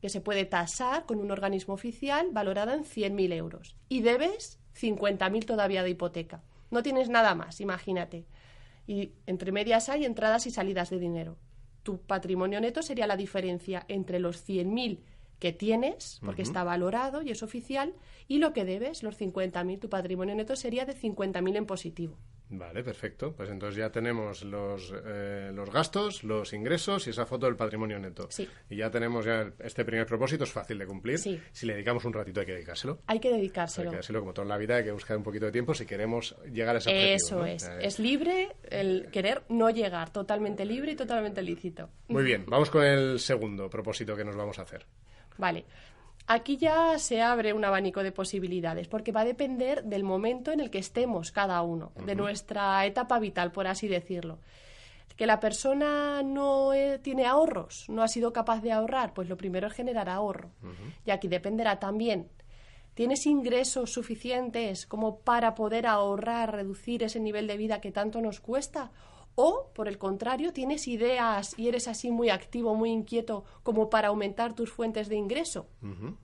[0.02, 5.46] que se puede tasar con un organismo oficial valorada en 100.000 euros y debes 50.000
[5.46, 6.42] todavía de hipoteca.
[6.72, 8.26] No tienes nada más, imagínate.
[8.84, 11.38] Y entre medias hay entradas y salidas de dinero.
[11.84, 14.98] Tu patrimonio neto sería la diferencia entre los 100.000
[15.38, 17.94] que tienes, porque está valorado y es oficial,
[18.26, 22.18] y lo que debes, los 50.000, tu patrimonio neto sería de 50.000 en positivo.
[22.54, 23.32] Vale, perfecto.
[23.34, 27.98] Pues entonces ya tenemos los, eh, los gastos, los ingresos y esa foto del patrimonio
[27.98, 28.26] neto.
[28.30, 28.46] Sí.
[28.68, 31.18] Y ya tenemos ya el- este primer propósito, es fácil de cumplir.
[31.18, 31.40] Sí.
[31.50, 32.98] Si le dedicamos un ratito hay que dedicárselo.
[33.06, 33.84] Hay que Hay dedicárselo.
[33.84, 36.36] que dedicárselo como toda la vida, hay que buscar un poquito de tiempo si queremos
[36.52, 37.14] llegar a ese objetivo.
[37.16, 37.46] Eso ¿no?
[37.46, 37.62] es.
[37.80, 41.88] Es libre el querer no llegar, totalmente libre y totalmente lícito.
[42.08, 44.84] Muy bien, vamos con el segundo propósito que nos vamos a hacer.
[45.38, 45.64] Vale.
[46.32, 50.60] Aquí ya se abre un abanico de posibilidades, porque va a depender del momento en
[50.60, 54.38] el que estemos cada uno, de nuestra etapa vital, por así decirlo.
[55.14, 59.36] Que la persona no eh, tiene ahorros, no ha sido capaz de ahorrar, pues lo
[59.36, 60.48] primero es generar ahorro.
[61.04, 62.30] Y aquí dependerá también.
[62.94, 68.40] ¿Tienes ingresos suficientes como para poder ahorrar, reducir ese nivel de vida que tanto nos
[68.40, 68.90] cuesta?
[69.34, 74.08] O, por el contrario, tienes ideas y eres así muy activo, muy inquieto, como para
[74.08, 75.68] aumentar tus fuentes de ingreso.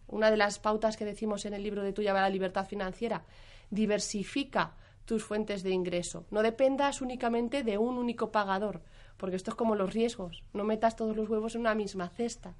[0.06, 3.24] Una de las pautas que decimos en el libro de Tuya va la libertad financiera.
[3.70, 6.26] Diversifica tus fuentes de ingreso.
[6.30, 8.82] No dependas únicamente de un único pagador,
[9.16, 10.44] porque esto es como los riesgos.
[10.52, 12.56] No metas todos los huevos en una misma cesta.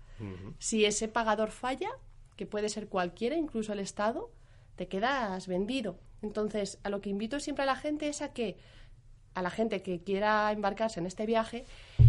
[0.59, 1.91] Si ese pagador falla,
[2.37, 4.31] que puede ser cualquiera, incluso el Estado,
[4.77, 5.99] te quedas vendido.
[6.23, 8.57] Entonces, a lo que invito siempre a la gente es a que
[9.38, 11.64] a la gente que quiera embarcarse en este viaje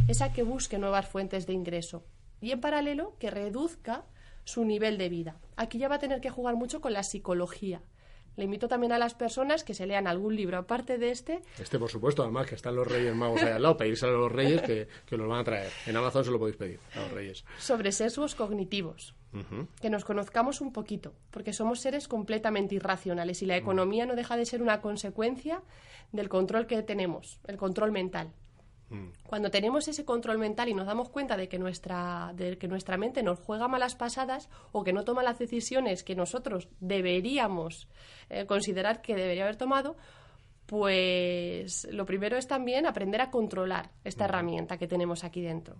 [0.07, 2.03] es a que busque nuevas fuentes de ingreso
[2.41, 4.03] y en paralelo que reduzca
[4.45, 5.35] su nivel de vida.
[5.55, 7.81] Aquí ya va a tener que jugar mucho con la psicología.
[8.39, 11.77] Le invito también a las personas que se lean algún libro aparte de este Este,
[11.77, 14.61] por supuesto, además que están los Reyes Magos ahí al lado, pedírselo a los Reyes
[14.61, 15.69] que, que los van a traer.
[15.85, 17.43] En Amazon se lo podéis pedir a los Reyes.
[17.57, 19.13] sobre sesgos cognitivos.
[19.81, 24.37] Que nos conozcamos un poquito, porque somos seres completamente irracionales y la economía no deja
[24.37, 25.61] de ser una consecuencia
[26.13, 28.31] del control que tenemos, el control mental.
[29.27, 32.97] Cuando tenemos ese control mental y nos damos cuenta de que nuestra, de que nuestra
[32.97, 37.87] mente nos juega malas pasadas o que no toma las decisiones que nosotros deberíamos
[38.29, 39.95] eh, considerar que debería haber tomado,
[40.69, 45.77] pues lo primero es también aprender a controlar esta herramienta que tenemos aquí dentro,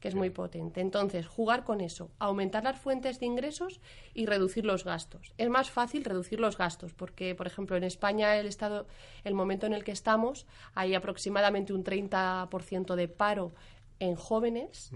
[0.00, 0.82] que es muy potente.
[0.82, 3.80] Entonces, jugar con eso, aumentar las fuentes de ingresos
[4.12, 5.32] y reducir los gastos.
[5.38, 8.86] Es más fácil reducir los gastos, porque, por ejemplo, en España, el estado,
[9.24, 13.54] el momento en el que estamos, hay aproximadamente un 30% de paro
[14.00, 14.90] en jóvenes.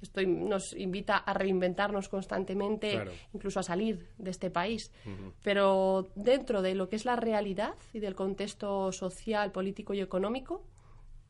[0.00, 3.12] Esto nos invita a reinventarnos constantemente, Claro.
[3.34, 4.90] incluso a salir de este país.
[5.42, 10.64] Pero dentro de lo que es la realidad y del contexto social, político y económico,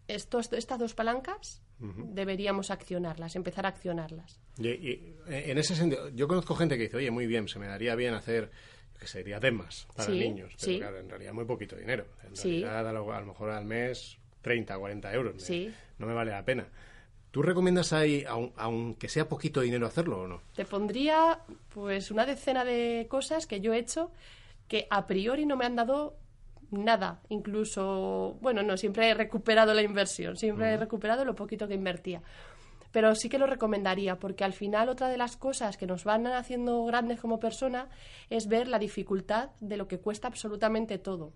[0.09, 4.41] estos, estas dos palancas deberíamos accionarlas, empezar a accionarlas.
[4.59, 7.59] Y, y, eh, en ese sentido, yo conozco gente que dice, oye, muy bien, se
[7.59, 8.51] me daría bien hacer,
[8.99, 10.79] que sería temas para Sí, niños, pero sí.
[10.79, 12.07] claro, en realidad muy poquito dinero.
[12.25, 12.63] En Sí.
[12.63, 15.51] realidad, a lo, a lo mejor al mes 30, 40 euros.
[15.51, 15.73] me-.
[15.99, 16.67] No me vale la pena.
[17.37, 20.41] ¿Tú recomiendas ahí, aun- aunque sea poquito dinero, hacerlo o no?
[20.55, 21.41] Te pondría
[21.75, 24.11] pues una decena de cosas que yo he hecho
[24.69, 26.17] que a priori no me han dado
[26.71, 27.21] nada.
[27.29, 32.23] Incluso, bueno, no, siempre he recuperado la inversión, siempre he recuperado lo poquito que invertía.
[32.91, 36.27] Pero sí que lo recomendaría, porque al final otra de las cosas que nos van
[36.27, 37.91] haciendo grandes como persona
[38.31, 41.35] es ver la dificultad de lo que cuesta absolutamente todo,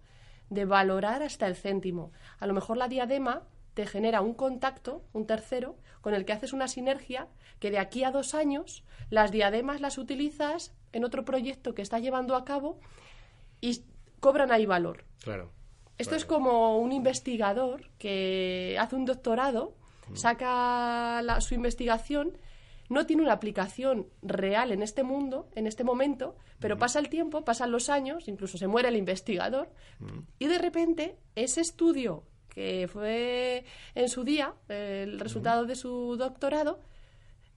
[0.48, 2.10] de valorar hasta el céntimo.
[2.38, 3.42] A lo mejor la diadema
[3.74, 7.28] te genera un contacto, un tercero, con el que haces una sinergia
[7.58, 12.02] que de aquí a dos años las diademas las utilizas en otro proyecto que estás
[12.02, 12.78] llevando a cabo
[13.60, 13.84] y
[14.20, 15.04] cobran ahí valor.
[15.22, 15.50] Claro.
[15.98, 19.74] Esto es como un investigador que hace un doctorado,
[20.14, 22.38] saca la- su investigación,
[22.88, 27.44] no tiene una aplicación real en este mundo, en este momento, pero pasa el tiempo,
[27.44, 29.70] pasan los años, incluso se muere el investigador,
[30.38, 36.80] y de repente ese estudio que fue en su día, el resultado de su doctorado,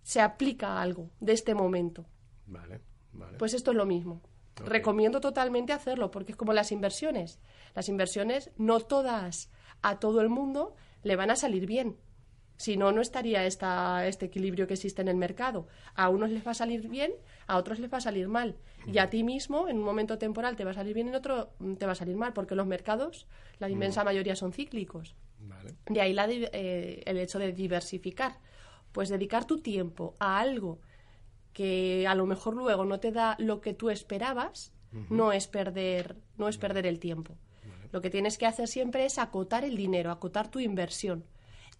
[0.04, 2.06] se aplica a algo de este momento.
[2.46, 3.38] Vale, vale.
[3.38, 4.22] Pues esto es lo mismo.
[4.56, 7.40] Recomiendo totalmente hacerlo porque es como las inversiones.
[7.74, 9.50] Las inversiones no todas
[9.82, 11.98] a todo el mundo le van a salir bien.
[12.64, 15.68] Si no, no estaría esta, este equilibrio que existe en el mercado.
[15.96, 17.12] A unos les va a salir bien,
[17.46, 18.56] a otros les va a salir mal.
[18.88, 21.50] Y a ti mismo, en un momento temporal, te va a salir bien, en otro
[21.60, 23.28] mm, te va a salir mal, porque los mercados,
[23.60, 25.14] la inmensa mayoría son cíclicos.
[25.40, 25.76] vale.
[25.88, 28.40] De ahí la eh, el hecho de diversificar.
[28.94, 30.80] Pues dedicar tu tiempo a algo
[31.52, 34.72] que a lo mejor luego no te da lo que tú esperabas,
[35.10, 37.36] no es perder, no es perder el tiempo.
[37.92, 41.26] Lo que tienes que hacer siempre es acotar el dinero, acotar tu inversión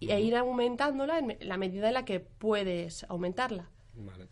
[0.00, 3.70] y- e ir aumentándola en la medida en la que puedes aumentarla.
[3.96, 4.26] Vale.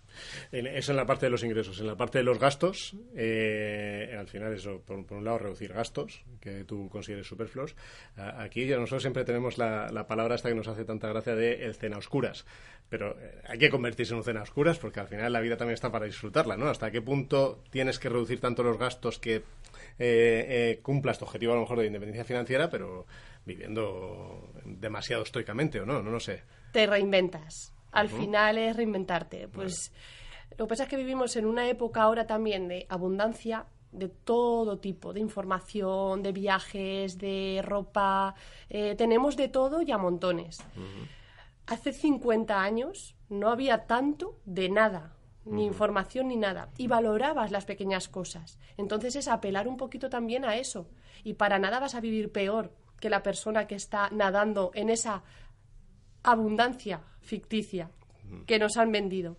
[0.50, 1.78] Eso en la parte de los ingresos.
[1.78, 5.72] En la parte de los gastos, eh, al final eso, por, por un lado, reducir
[5.72, 7.76] gastos que tú consideres superfluos.
[8.16, 11.36] A- aquí ya nosotros siempre tenemos la, la palabra esta que nos hace tanta gracia
[11.36, 12.44] de el cena oscuras.
[12.88, 15.74] Pero eh, hay que convertirse en un cena oscuras porque al final la vida también
[15.74, 16.66] está para disfrutarla, ¿no?
[16.68, 19.42] ¿Hasta qué punto tienes que reducir tanto los gastos que eh,
[19.98, 23.06] eh, cumplas tu objetivo a lo mejor de independencia financiera, pero
[23.44, 26.02] viviendo demasiado estoicamente o no?
[26.02, 26.42] No lo sé.
[26.72, 27.74] te reinventas.
[27.92, 29.48] Al final es reinventarte.
[29.48, 29.92] Pues
[30.56, 34.78] lo que pasa es que vivimos en una época ahora también de abundancia de todo
[34.78, 38.34] tipo, de información, de viajes, de ropa.
[38.70, 40.64] eh, tenemos de todo y a montones.
[41.66, 47.66] Hace 50 años no había tanto de nada, ni información ni nada, y valorabas las
[47.66, 48.58] pequeñas cosas.
[48.78, 50.88] Entonces es apelar un poquito también a eso.
[51.22, 52.72] Y para nada vas a vivir peor
[53.02, 55.24] que la persona que está nadando en esa
[56.22, 57.90] abundancia ficticia
[58.46, 59.36] que nos han vendido.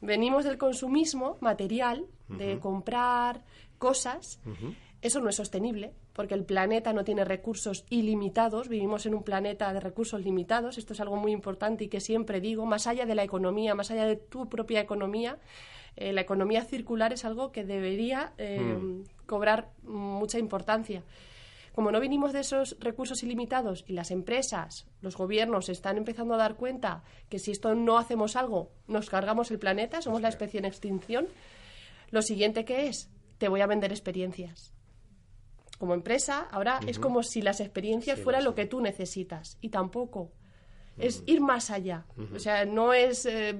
[0.00, 3.42] Venimos del consumismo material, de comprar
[3.78, 4.40] cosas.
[5.02, 8.68] Eso no es sostenible, porque el planeta no tiene recursos ilimitados.
[8.68, 10.78] Vivimos en un planeta de recursos limitados.
[10.78, 13.90] Esto es algo muy importante y que siempre digo, más allá de la economía, más
[13.90, 15.36] allá de tu propia economía,
[15.96, 21.02] eh, la economía circular es algo que debería eh, cobrar mucha importancia.
[21.78, 26.36] Como no vinimos de esos recursos ilimitados y las empresas, los gobiernos están empezando a
[26.36, 30.58] dar cuenta que si esto no hacemos algo, nos cargamos el planeta, somos la especie
[30.58, 31.28] en extinción,
[32.10, 34.74] lo siguiente que es, te voy a vender experiencias.
[35.78, 40.32] Como empresa, ahora es como si las experiencias fueran lo que tú necesitas y tampoco.
[40.96, 42.06] Es ir más allá.
[42.34, 43.54] O sea, no es eh,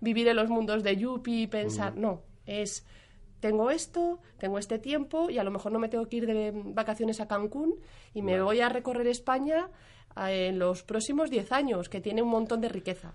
[0.00, 2.86] vivir en los mundos de Yuppie y pensar, no, es
[3.42, 6.52] tengo esto, tengo este tiempo y a lo mejor no me tengo que ir de
[6.54, 7.74] vacaciones a Cancún
[8.14, 9.68] y me voy a recorrer España
[10.16, 13.14] eh, en los próximos 10 años, que tiene un montón de riqueza.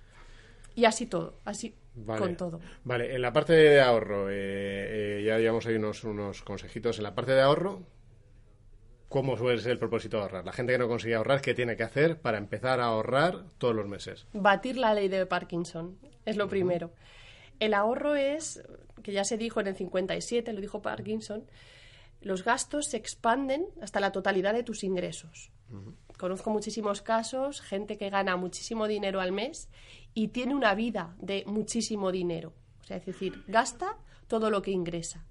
[0.76, 2.20] Y así todo, así Vale.
[2.20, 2.60] con todo.
[2.84, 4.36] Vale, en la parte de ahorro, eh,
[5.20, 6.98] eh, ya llevamos ahí unos, unos consejitos.
[6.98, 7.84] En la parte de ahorro,
[9.08, 10.46] ¿cómo suele ser el propósito de ahorrar?
[10.46, 13.74] La gente que no consigue ahorrar, ¿qué tiene que hacer para empezar a ahorrar todos
[13.74, 14.28] los meses?
[14.34, 16.92] Batir la ley de Parkinson es lo primero.
[17.60, 18.62] El ahorro es,
[19.04, 21.46] que ya se dijo en el 57, lo dijo Parkinson,
[22.22, 25.52] los gastos se expanden hasta la totalidad de tus ingresos.
[26.18, 29.70] Conozco muchísimos casos, gente que gana muchísimo dinero al mes
[30.14, 32.54] y tiene una vida de muchísimo dinero.
[32.82, 35.26] O sea, es decir, gasta todo lo que ingresa.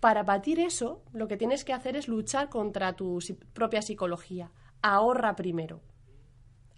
[0.00, 3.18] Para batir eso, lo que tienes que hacer es luchar contra tu
[3.52, 4.50] propia psicología.
[4.80, 5.80] Ahorra primero.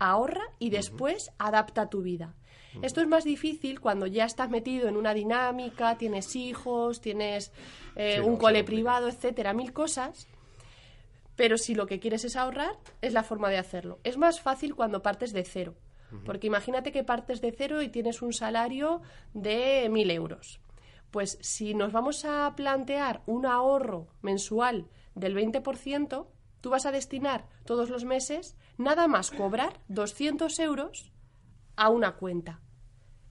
[0.01, 2.35] Ahorra y después adapta tu vida.
[2.83, 7.53] Esto es más difícil cuando ya estás metido en una dinámica, tienes hijos, tienes
[7.97, 10.29] eh, Sí, un no, cole privado, etcétera, mil cosas.
[11.37, 13.99] Pero si lo que quieres es ahorrar, es la forma de hacerlo.
[14.05, 15.75] Es más fácil cuando partes de cero.
[16.25, 19.01] Porque imagínate que partes de cero y tienes un salario
[19.33, 20.61] de mil euros.
[21.13, 26.27] Pues si nos vamos a plantear un ahorro mensual del 20%,
[26.61, 31.12] tú vas a destinar todos los meses nada más cobrar 200 euros
[31.77, 32.61] a una cuenta.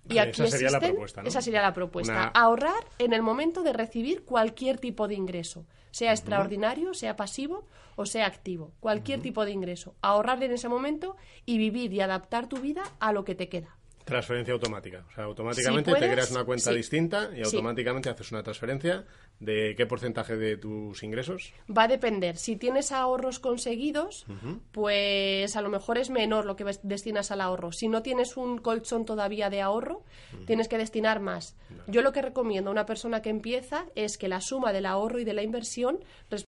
[0.05, 1.27] Y Vale, aquí esa sería la existen- propuesta, ¿no?
[1.27, 2.13] Esa sería la propuesta.
[2.13, 7.65] Una- Ahorrar en el momento de recibir cualquier tipo de ingreso, sea extraordinario, sea pasivo
[7.95, 8.73] o sea activo.
[8.79, 9.95] Cualquier tipo de ingreso.
[10.01, 13.75] Ahorrar en ese momento y vivir y adaptar tu vida a lo que te queda.
[14.09, 15.05] Transferencia automática.
[15.09, 16.75] O sea, automáticamente Si te creas una cuenta sí.
[16.77, 17.41] distinta y Sí.
[17.55, 19.05] automáticamente haces una transferencia
[19.39, 21.53] de qué porcentaje de tus ingresos.
[21.69, 22.35] Va a depender.
[22.37, 24.25] Si tienes ahorros conseguidos,
[24.71, 27.71] pues a lo mejor es menor lo que destinas al ahorro.
[27.71, 30.03] Si no tienes un colchón todavía de ahorro,
[30.45, 31.55] tienes que destinar más.
[31.87, 35.19] Yo lo que recomiendo a una persona que empieza es que la suma del ahorro
[35.19, 36.49] y de la inversión respecto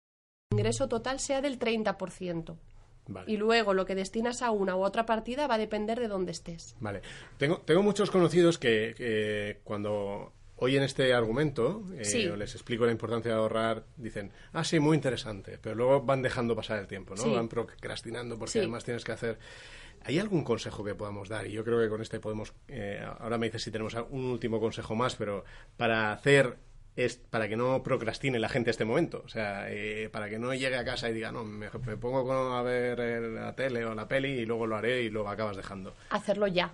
[0.53, 2.57] al ingreso total sea del 30%.
[3.09, 3.31] Vale.
[3.31, 6.33] Y luego lo que destinas a una u otra partida va a depender de dónde
[6.33, 6.75] estés.
[6.81, 7.03] Vale.
[7.39, 12.27] Tengo, tengo muchos conocidos que, que cuando oyen este argumento, eh, Sí.
[12.27, 16.57] les explico la importancia de ahorrar, dicen, ah, sí, muy interesante, pero luego van dejando
[16.57, 17.23] pasar el tiempo, ¿no?
[17.23, 17.31] Sí.
[17.31, 18.59] Van procrastinando porque Sí.
[18.61, 19.39] además tienes que hacer...
[20.03, 21.47] ¿Hay algún consejo que podamos dar?
[21.49, 22.55] Y yo creo que con este podemos...
[22.69, 25.45] eh, ahora me dices si tenemos un último consejo más, pero
[25.77, 26.57] para hacer...
[26.97, 29.23] Es para que no procrastine la gente este momento.
[29.25, 32.25] O sea, eh, para que no llegue a casa y diga, no, me, me pongo
[32.27, 35.29] con- a ver el- la tele o la peli y luego lo haré y lo
[35.29, 35.95] acabas dejando.
[36.11, 36.73] Hacerlo ya.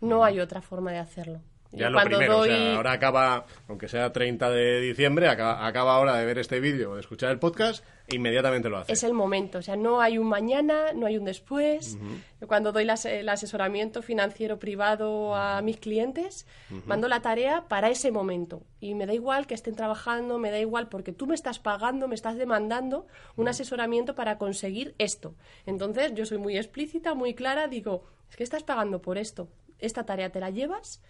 [0.00, 1.40] No hay otra forma de hacerlo.
[1.72, 5.66] Ya Yo lo cuando primero, o sea, ahora acaba, aunque sea 30 de diciembre, acaba,
[5.66, 8.92] acaba ahora de ver este vídeo o de escuchar el podcast, inmediatamente lo hace.
[8.92, 9.58] es el momento.
[9.58, 11.96] O sea, no hay un mañana, no hay un después.
[12.40, 16.46] Yo cuando doy las- el asesoramiento financiero privado a mis clientes,
[16.84, 18.62] mando la tarea para ese momento.
[18.80, 22.06] Y me da igual que estén trabajando, me da igual porque tú me estás pagando,
[22.06, 23.06] me estás demandando
[23.36, 25.34] un asesoramiento para conseguir esto.
[25.64, 29.48] Entonces, yo soy muy explícita, muy clara, digo, es que estás pagando por esto.
[29.78, 31.02] Esta tarea te la llevas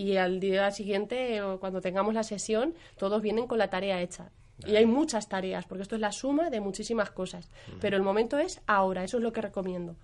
[0.00, 4.30] y al día siguiente, o cuando tengamos la sesión, todos vienen con la tarea hecha.
[4.66, 7.48] Y hay muchas tareas, porque esto es la suma de muchísimas cosas.
[7.80, 9.96] Pero el momento es ahora, eso es lo que recomiendo.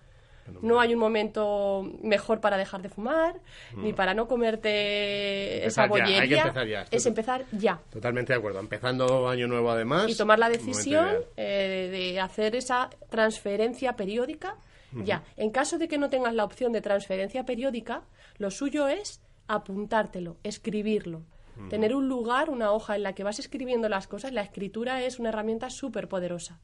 [0.63, 3.41] No hay un momento mejor para dejar de fumar,
[3.75, 6.43] ni para no comerte esa ya, hay que bollería.
[6.43, 6.85] empezar ya.
[6.91, 7.81] Es empezar ya.
[7.91, 8.61] Totalmente de acuerdo.
[8.61, 10.09] Empezando año nuevo además.
[10.09, 14.57] Y tomar la decisión eh, de hacer esa transferencia periódica
[15.05, 15.25] ya.
[15.37, 18.03] En caso de que no tengas la opción de transferencia periódica,
[18.39, 21.23] lo suyo es apuntártelo, escribirlo.
[21.71, 25.19] Tener un lugar, una hoja en la que vas escribiendo las cosas, la escritura es
[25.19, 26.61] una herramienta súper poderosa.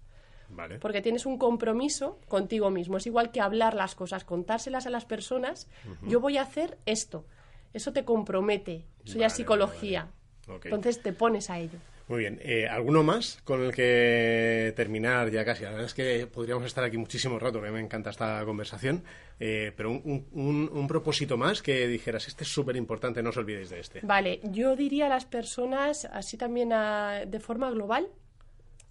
[0.50, 0.78] Vale.
[0.80, 2.98] Porque tienes un compromiso contigo mismo.
[2.98, 5.66] Es igual que hablar las cosas, contárselas a las personas.
[6.02, 7.24] Yo voy a hacer esto.
[7.72, 8.84] Eso te compromete.
[9.04, 10.10] Eso ya es psicología.
[10.46, 10.60] vale.
[10.64, 11.78] Entonces te pones a ello.
[12.08, 12.40] Muy bien.
[12.42, 15.62] Eh, ¿Alguno más con el que terminar ya casi?
[15.62, 19.02] La verdad es que podríamos estar aquí muchísimo rato, que me encanta esta conversación.
[19.40, 23.30] Eh, pero un, un- un- un propósito más que dijeras, este es súper importante, no
[23.30, 24.00] os olvidéis de este.
[24.02, 28.08] Vale, yo diría a las personas, así también a- de forma global,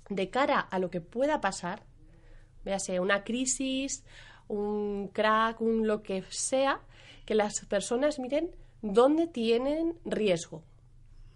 [0.10, 1.84] de cara a lo que pueda pasar,
[2.66, 4.04] véase una crisis,
[4.48, 6.82] un crack, un lo que sea,
[7.26, 10.64] que las personas miren dónde tienen riesgo.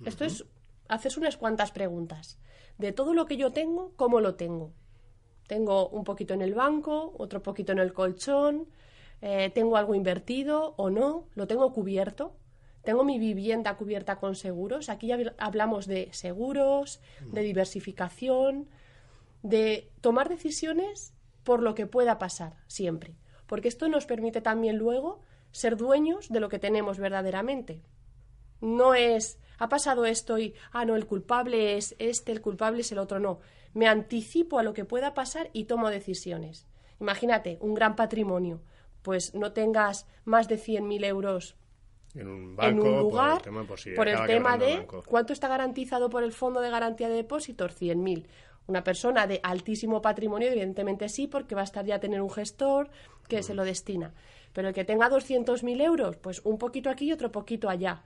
[0.06, 0.44] Esto es
[0.88, 2.38] hacerse unas cuantas preguntas.
[2.78, 4.74] De todo lo que yo tengo, ¿cómo lo tengo?
[5.48, 8.67] Tengo un poquito en el banco, otro poquito en el colchón,
[9.21, 12.36] eh, tengo algo invertido o no, lo tengo cubierto,
[12.84, 14.89] tengo mi vivienda cubierta con seguros.
[14.89, 17.00] Aquí ya habl- hablamos de seguros,
[17.32, 18.68] de diversificación,
[19.43, 23.16] de tomar decisiones por lo que pueda pasar siempre.
[23.47, 27.82] Porque esto nos permite también luego ser dueños de lo que tenemos verdaderamente.
[28.66, 32.91] No es, ha pasado esto y, ah, no, el culpable es este, el culpable es
[32.91, 33.39] el otro, no.
[33.74, 36.68] Me anticipo a lo que pueda pasar y tomo decisiones.
[36.99, 38.61] Imagínate, un gran patrimonio,
[39.03, 41.55] pues no tengas más de 100.000 euros
[42.16, 43.41] En un banco, en un lugar
[43.95, 47.16] por el tema, por el de cuánto está garantizado por el fondo de garantía de
[47.16, 48.26] depósitos, 100.000.
[48.68, 52.32] Una persona de altísimo patrimonio, evidentemente sí, porque va a estar ya a tener un
[52.32, 52.89] gestor
[53.28, 54.16] que se lo destina.
[54.53, 58.01] Pero el que tenga 200.000 euros, pues un poquito aquí y otro poquito allá.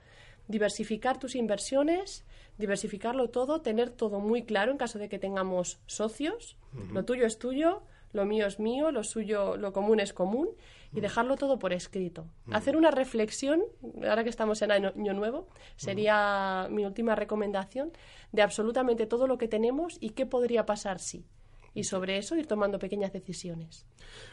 [0.50, 2.26] Diversificar tus inversiones,
[2.58, 6.58] diversificarlo todo, tener todo muy claro en caso de que tengamos socios.
[6.92, 10.50] Lo tuyo es tuyo, lo mío es mío, lo suyo, lo común es común
[10.92, 12.26] y dejarlo todo por escrito.
[12.52, 13.62] Hacer una reflexión,
[14.08, 17.92] ahora que estamos en año nuevo, sería mi última recomendación
[18.32, 21.26] de absolutamente todo lo que tenemos y qué podría pasar si.
[21.74, 23.86] Y sobre eso ir tomando pequeñas decisiones.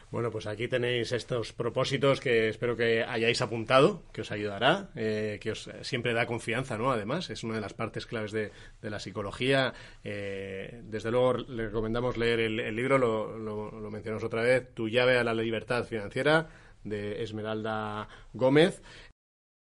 [0.09, 5.37] Bueno, pues aquí tenéis estos propósitos que espero que hayáis apuntado, que os ayudará, eh,
[5.41, 6.91] que os siempre da confianza, ¿no?
[6.91, 9.73] Además, es una de las partes claves de, de la psicología.
[10.03, 14.89] Eh, desde luego, le recomendamos leer el, libro, lo, lo, lo mencionamos otra vez, Tu
[14.89, 16.49] llave a la libertad financiera,
[16.83, 18.81] de Esmeralda Gómez.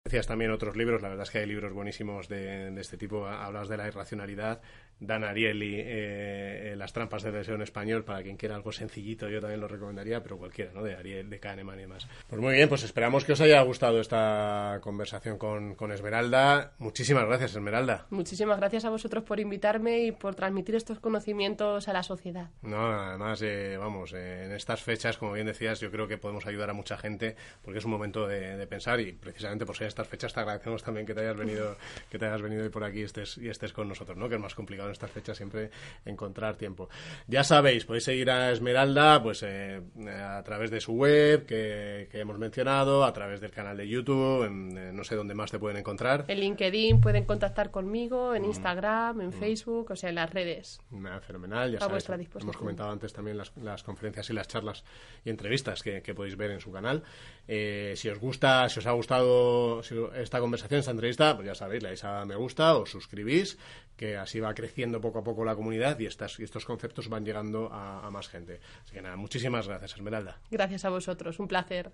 [0.04, 3.26] Decías también otros libros, la verdad es que hay libros buenísimos de, de este tipo.
[3.26, 4.60] Hablas de la irracionalidad,
[5.00, 9.40] Dan Ariely, eh, Las trampas del deseo en español, para quien quiera algo sencillito, yo
[9.40, 10.82] también lo recomendaría, pero cualquiera, ¿no?
[10.82, 12.08] De Ariel, de Kahneman y demás.
[12.28, 16.72] Pues muy bien, pues esperamos que os haya gustado esta conversación con, con Esmeralda.
[16.78, 18.06] Muchísimas gracias, Esmeralda.
[18.10, 22.50] Muchísimas gracias a vosotros por invitarme y por transmitir estos conocimientos a la sociedad.
[22.62, 26.46] No, además, eh, vamos, eh, en estas fechas, como bien decías, yo creo que podemos
[26.46, 29.88] ayudar a mucha gente porque es un momento de, de pensar y precisamente por ser
[29.88, 31.76] estas fechas te agradecemos también que te hayas venido,
[32.10, 34.28] que te hayas venido por aquí y estés, y estés con nosotros, ¿no?
[34.28, 35.70] Que es más complicado en estas fechas siempre
[36.04, 36.88] encontrar tiempo.
[37.26, 42.20] Ya sabéis, podéis seguir a Esmeralda pues eh, a través de su web que, que,
[42.20, 45.58] hemos mencionado, a través del canal de YouTube, en, eh, no sé dónde más te
[45.58, 46.24] pueden encontrar.
[46.28, 48.46] En LinkedIn pueden contactar conmigo, en mm.
[48.46, 49.32] Instagram, en mm.
[49.32, 50.80] Facebook, o sea, en las redes.
[50.90, 52.28] Nah, fenomenal, ya a sabéis.
[52.40, 54.84] Hemos comentado antes también las, las, conferencias y las charlas
[55.24, 57.02] y entrevistas que, que podéis ver en su canal.
[57.48, 59.80] Eh, si os gusta, si os ha gustado
[60.14, 63.58] esta conversación, esta entrevista, pues ya sabéis, le dais a me gusta, os suscribís,
[63.96, 67.24] que así va creciendo poco a poco la comunidad y, estas, y estos conceptos van
[67.24, 68.60] llegando a, a más gente.
[68.82, 70.40] Así que nada, muchísimas gracias, Esmeralda.
[70.50, 71.92] Gracias a vosotros, un placer.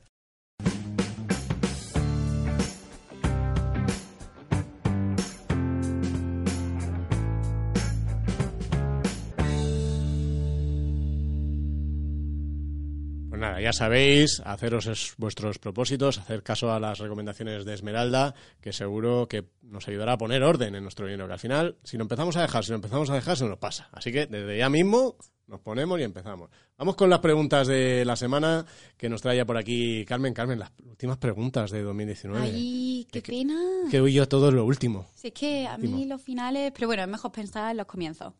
[13.60, 19.28] Ya sabéis, haceros es, vuestros propósitos, hacer caso a las recomendaciones de Esmeralda, que seguro
[19.28, 22.36] que nos ayudará a poner orden en nuestro dinero, que al final, si lo empezamos
[22.36, 23.88] a dejar, si lo empezamos a dejar, se nos pasa.
[23.92, 26.50] Así que desde ya mismo nos ponemos y empezamos.
[26.76, 28.64] Vamos con las preguntas de la semana
[28.96, 30.34] que nos trae por aquí Carmen.
[30.34, 32.46] Carmen, las últimas preguntas de 2019.
[32.46, 33.58] Ay, qué que, pena.
[33.90, 35.06] Que hoy yo todo lo último.
[35.14, 38.34] Si es que a mí los finales, pero bueno, es mejor pensar en los comienzos.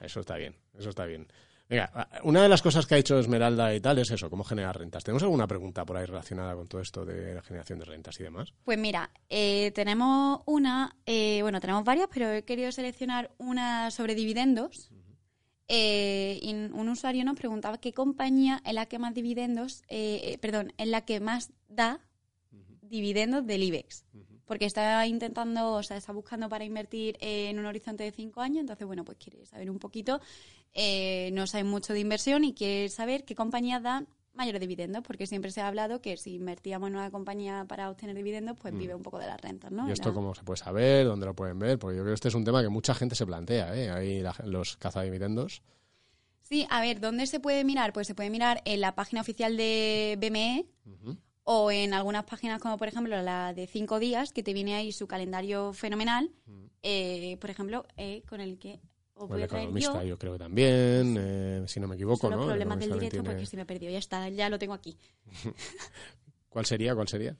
[0.00, 1.26] Eso está bien, eso está bien.
[1.68, 4.78] Venga, una de las cosas que ha hecho Esmeralda y tal es eso, cómo generar
[4.78, 5.02] rentas.
[5.02, 8.22] ¿Tenemos alguna pregunta por ahí relacionada con todo esto de la generación de rentas y
[8.22, 8.52] demás?
[8.62, 14.14] Pues mira, eh, tenemos una, eh, bueno, tenemos varias, pero he querido seleccionar una sobre
[14.14, 14.90] dividendos.
[15.68, 20.72] Eh, y un usuario nos preguntaba qué compañía es la que más dividendos, eh, perdón,
[20.78, 21.98] es la que más da
[22.80, 24.04] dividendos del IBEX.
[24.44, 28.60] Porque está intentando, o sea, está buscando para invertir en un horizonte de cinco años,
[28.60, 30.20] entonces, bueno, pues quiere saber un poquito,
[30.78, 35.26] eh, no sabe mucho de inversión y quiere saber qué compañías dan mayores dividendos, porque
[35.26, 38.78] siempre se ha hablado que si invertíamos en una compañía para obtener dividendos, pues mm.
[38.78, 39.88] vive un poco de las rentas, ¿no?
[39.88, 41.06] ¿Y esto cómo se puede saber?
[41.06, 41.78] ¿Dónde lo pueden ver?
[41.78, 43.90] Porque yo creo que este es un tema que mucha gente se plantea, ¿eh?
[43.90, 45.62] Ahí la, los cazadividendos.
[46.42, 47.94] Sí, a ver, ¿dónde se puede mirar?
[47.94, 51.16] Pues se puede mirar en la página oficial de BME, uh -huh
[51.48, 54.90] o en algunas páginas como por ejemplo la de cinco días que te viene ahí
[54.90, 56.64] su calendario fenomenal mm.
[56.82, 58.80] eh, por ejemplo eh, con el que
[59.16, 61.94] os voy el a traer economista yo, yo creo que también eh, si no me
[61.96, 62.36] equivoco ¿no?
[62.36, 63.28] los problemas del directo tiene...
[63.28, 64.96] porque se me perdió ya está ya lo tengo aquí
[66.48, 67.36] ¿cuál sería cuál sería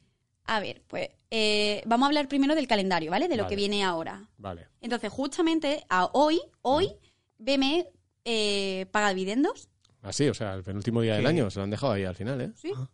[0.48, 3.26] a ver, pues eh, vamos a hablar primero del calendario, ¿vale?
[3.26, 3.52] De lo vale.
[3.52, 4.28] que viene ahora.
[4.38, 4.68] Vale.
[4.80, 6.92] Entonces, justamente a hoy, hoy,
[7.38, 7.90] BME
[8.24, 9.68] eh, paga dividendos.
[10.02, 11.16] Ah, sí, o sea, el penúltimo día Sí.
[11.16, 12.52] del año se lo han dejado ahí al final, ¿eh?
[12.54, 12.70] Sí.
[12.76, 12.88] Ah.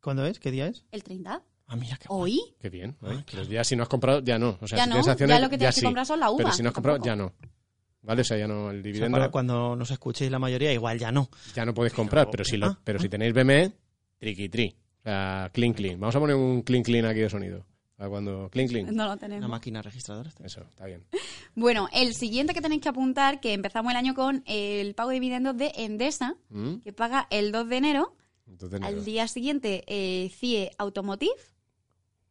[0.00, 0.38] ¿Cuándo es?
[0.38, 0.84] ¿Qué día es?
[0.92, 1.42] El 30.
[1.66, 2.40] Ah, mira qué ¿Hoy?
[2.60, 2.96] Qué bien.
[3.02, 3.24] Ah, ¿eh?
[3.26, 3.38] claro.
[3.40, 4.56] Los días si no has comprado, ya no.
[4.60, 5.86] O sea, Ya si no, tienes acciones, ya lo que tienes que sí.
[5.86, 7.06] comprar son la uva, Pero si no has comprado, tampoco.
[7.08, 7.32] ya no.
[8.04, 8.20] ¿Vale?
[8.20, 9.16] O sea, ya no el O sea, dividendo.
[9.16, 11.28] para cuando nos escuchéis la mayoría, igual ya no.
[11.54, 13.02] ya no podéis comprar, pero si, lo, ah, pero ah.
[13.02, 13.72] si tenéis BME,
[14.18, 14.76] triqui tri.
[15.00, 15.98] O sea, clean clean.
[15.98, 17.64] Vamos a poner un clean clean aquí de sonido.
[17.96, 18.86] Para cuando clean clean.
[18.94, 19.48] No lo Una tenemos.
[19.48, 20.28] máquina registradora.
[20.28, 20.44] está.
[20.46, 21.04] Eso, está bien.
[21.56, 25.14] Bueno, el siguiente que tenéis que apuntar, que empezamos el año con el pago de
[25.14, 26.78] dividendos de Endesa, ¿Mm?
[26.78, 28.16] que paga el 2 de enero.
[28.82, 31.30] Al día siguiente, eh, CIE Automotive.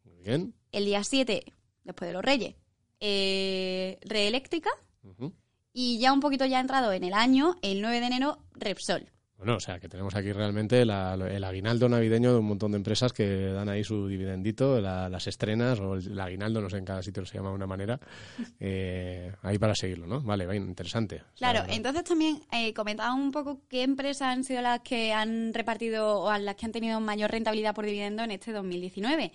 [0.04, 0.54] Muy bien.
[0.74, 1.44] El día 7,
[1.86, 2.56] después de los Reyes,
[3.00, 4.70] eh, Reeléctrica.
[5.04, 5.32] Ujú.
[5.74, 9.10] Y ya un poquito ya entrado en el año, el 9 de enero, Repsol.
[9.36, 12.78] Bueno, o sea, que tenemos aquí realmente la- el aguinaldo navideño de un montón de
[12.78, 16.78] empresas que dan ahí su dividendito, la- las estrenas o el, el aguinaldo, no sé,
[16.78, 18.00] en cada sitio se llama de una manera,
[18.62, 20.22] eh, ahí para seguirlo, ¿no?
[20.22, 21.16] Vale, bien, interesante.
[21.18, 25.12] O sea, Claro, entonces también eh, comentaba un poco qué empresas han sido las que
[25.12, 29.34] han repartido o las que han tenido mayor rentabilidad por dividendo en este 2019.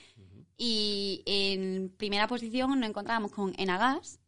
[0.56, 4.20] Y en primera posición nos encontramos con Enagas,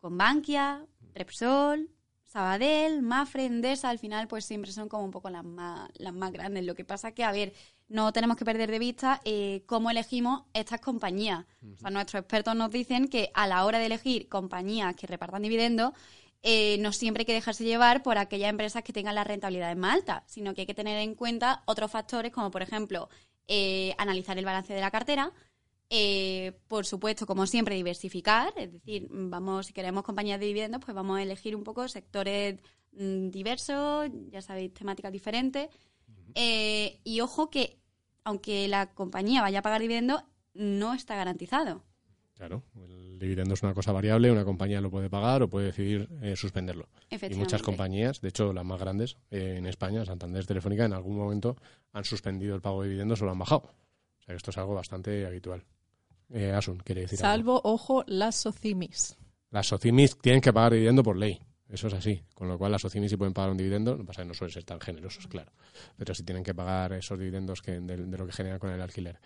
[0.00, 0.84] con Bankia,
[1.14, 1.90] Repsol,
[2.24, 6.32] Sabadell, Mafre, Endesa, al final pues siempre son como un poco las más, las más
[6.32, 6.64] grandes.
[6.64, 7.52] Lo que pasa que, a ver,
[7.88, 11.44] no tenemos que perder de vista eh, cómo elegimos estas compañías.
[11.74, 15.42] O sea, nuestros expertos nos dicen que a la hora de elegir compañías que repartan
[15.42, 15.92] dividendos,
[16.42, 19.94] eh, no siempre hay que dejarse llevar por aquellas empresas que tengan las rentabilidades más
[19.94, 23.08] altas, sino que hay que tener en cuenta otros factores como, por ejemplo,
[23.46, 25.32] eh, analizar el balance de la cartera,
[25.90, 30.94] eh, por supuesto, como siempre, diversificar, es decir, vamos, si queremos compañías de dividendos, pues
[30.94, 32.60] vamos a elegir un poco sectores
[32.92, 35.68] mm, diversos, ya sabéis, temáticas diferentes.
[36.34, 37.78] Eh, y ojo que,
[38.24, 40.22] aunque la compañía vaya a pagar dividendos,
[40.54, 41.84] no está garantizado.
[42.34, 46.08] Claro, el dividendo es una cosa variable, una compañía lo puede pagar o puede decidir
[46.20, 46.88] eh, suspenderlo.
[47.10, 51.16] Y muchas compañías, de hecho las más grandes eh, en España, Santander Telefónica, en algún
[51.16, 51.56] momento
[51.92, 53.70] han suspendido el pago de dividendos o lo han bajado.
[54.24, 55.62] O sea que esto es algo bastante habitual.
[56.30, 57.58] Eh, Asun, quiere decir algo.
[57.58, 59.18] Salvo, ojo, las socimis.
[59.50, 61.38] Las socimis tienen que pagar dividendo por ley.
[61.74, 62.22] Eso es así.
[62.34, 63.92] Con lo cual las socimis sí pueden pagar un dividendo.
[63.92, 65.50] Lo que pasa es que no suelen ser tan generosos, claro.
[65.96, 68.80] Pero sí tienen que pagar esos dividendos que, de, de lo que generan con el
[68.80, 69.18] alquiler.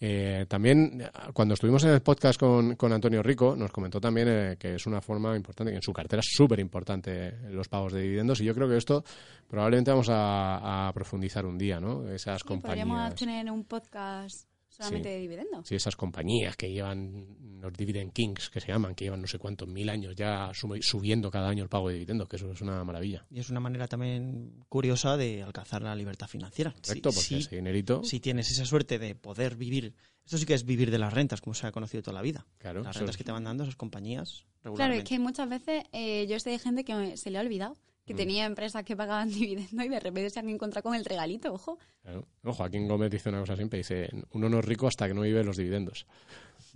[0.00, 4.56] Eh, también, cuando estuvimos en el podcast con, con Antonio Rico, nos comentó también eh,
[4.58, 8.02] que es una forma importante, que en su cartera es súper importante los pagos de
[8.02, 8.40] dividendos.
[8.40, 9.04] Y yo creo que esto
[9.46, 12.08] probablemente vamos a, a profundizar un día, ¿no?
[12.08, 14.49] Esas Sí, podríamos tener un podcast
[14.80, 15.14] solamente Sí.
[15.14, 15.68] de dividendos.
[15.68, 19.38] Sí, esas compañías que llevan los dividend kings, que se llaman, que llevan no sé
[19.38, 22.60] cuántos mil años ya sub- subiendo cada año el pago de dividendos, que eso es
[22.62, 23.26] una maravilla.
[23.30, 26.72] Y es una manera también curiosa de alcanzar la libertad financiera.
[26.72, 30.46] Correcto, Si- porque si- ese dinerito, si tienes esa suerte de poder vivir, esto sí
[30.46, 32.46] que es vivir de las rentas, como se ha conocido toda la vida.
[32.58, 35.02] claro, Las rentas es- que te van dando esas compañías Claro, regularmente.
[35.02, 37.76] es que muchas veces eh, yo sé de gente que se le ha olvidado
[38.10, 41.52] que tenía empresas que pagaban dividendos y de repente se han encontrado con el regalito,
[41.52, 41.78] ojo.
[42.02, 42.26] claro.
[42.42, 45.22] No, Joaquín Gómez dice una cosa siempre, dice, uno no es rico hasta que no
[45.22, 46.06] vive los dividendos.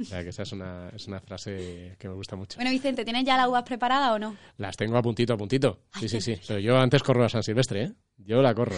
[0.01, 2.57] O sea, que esa es una, es una frase que me gusta mucho.
[2.57, 4.37] Bueno, Vicente, ¿tienes ya las uvas preparadas o no?
[4.59, 5.81] Las tengo a puntito, a puntito.
[5.99, 6.37] Sí, sí, sí.
[6.47, 7.93] Pero yo antes corro a San Silvestre, ¿eh?
[8.19, 8.77] Yo la corro.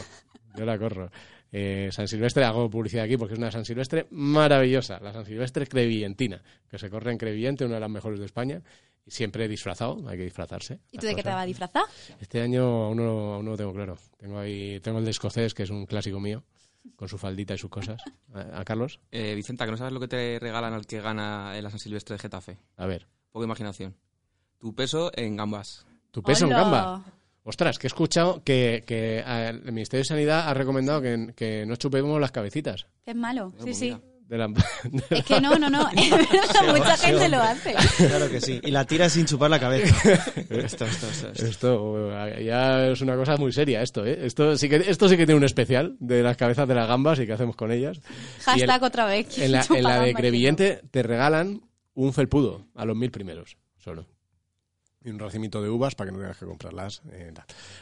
[0.56, 1.10] Yo la corro.
[1.52, 4.98] Eh, San Silvestre, hago publicidad aquí porque es una San Silvestre maravillosa.
[5.00, 8.62] La San Silvestre Crevillentina, que se corre en Crevillente, una de las mejores de España.
[9.06, 10.80] Y siempre disfrazado, hay que disfrazarse.
[10.90, 11.84] ¿Y tú de qué te vas a disfrazar?
[12.20, 13.96] Este año aún no, aún no lo tengo claro.
[14.18, 16.42] Tengo ahí, tengo el de escocés, que es un clásico mío,
[16.96, 18.02] con su faldita y sus cosas.
[18.34, 18.98] ¿A, a Carlos?
[19.12, 21.78] Eh, Vicenta, que no sabes lo que te regalan al que gana en la San
[21.78, 22.58] Silvestre de Getafe.
[22.76, 23.06] A ver.
[23.30, 23.94] Poca imaginación.
[24.58, 25.86] Tu peso en gambas.
[26.10, 26.56] ¿Tu peso Hola.
[26.56, 27.04] en gamba?
[27.44, 31.64] Ostras, que he escuchado que, que eh, el Ministerio de Sanidad ha recomendado que, que
[31.64, 32.86] no chupemos las cabecitas.
[33.04, 33.52] Que es malo.
[33.58, 33.84] Sí, pues sí.
[33.84, 34.00] mira.
[34.28, 34.48] De la-
[35.10, 35.88] Es que no, no, no.
[35.96, 37.74] Es verdad, Mucha gente lo hace.
[37.96, 38.60] Claro que sí.
[38.62, 39.94] Y la tira sin chupar la cabeza.
[40.50, 41.46] esto, esto, esto, esto.
[41.46, 44.18] Esto eh, ya es una cosa muy seria esto, ¿eh?
[44.26, 47.18] Esto sí que esto sí que tiene un especial de las cabezas de las gambas
[47.20, 48.00] y qué hacemos con ellas.
[48.44, 49.38] Hashtag otra vez.
[49.38, 51.60] En la, en la de Crevillente te regalan
[51.94, 54.06] un felpudo a los mil primeros, solo.
[55.04, 57.00] Y un racimito de uvas para que no tengas que comprarlas.
[57.12, 57.32] eh.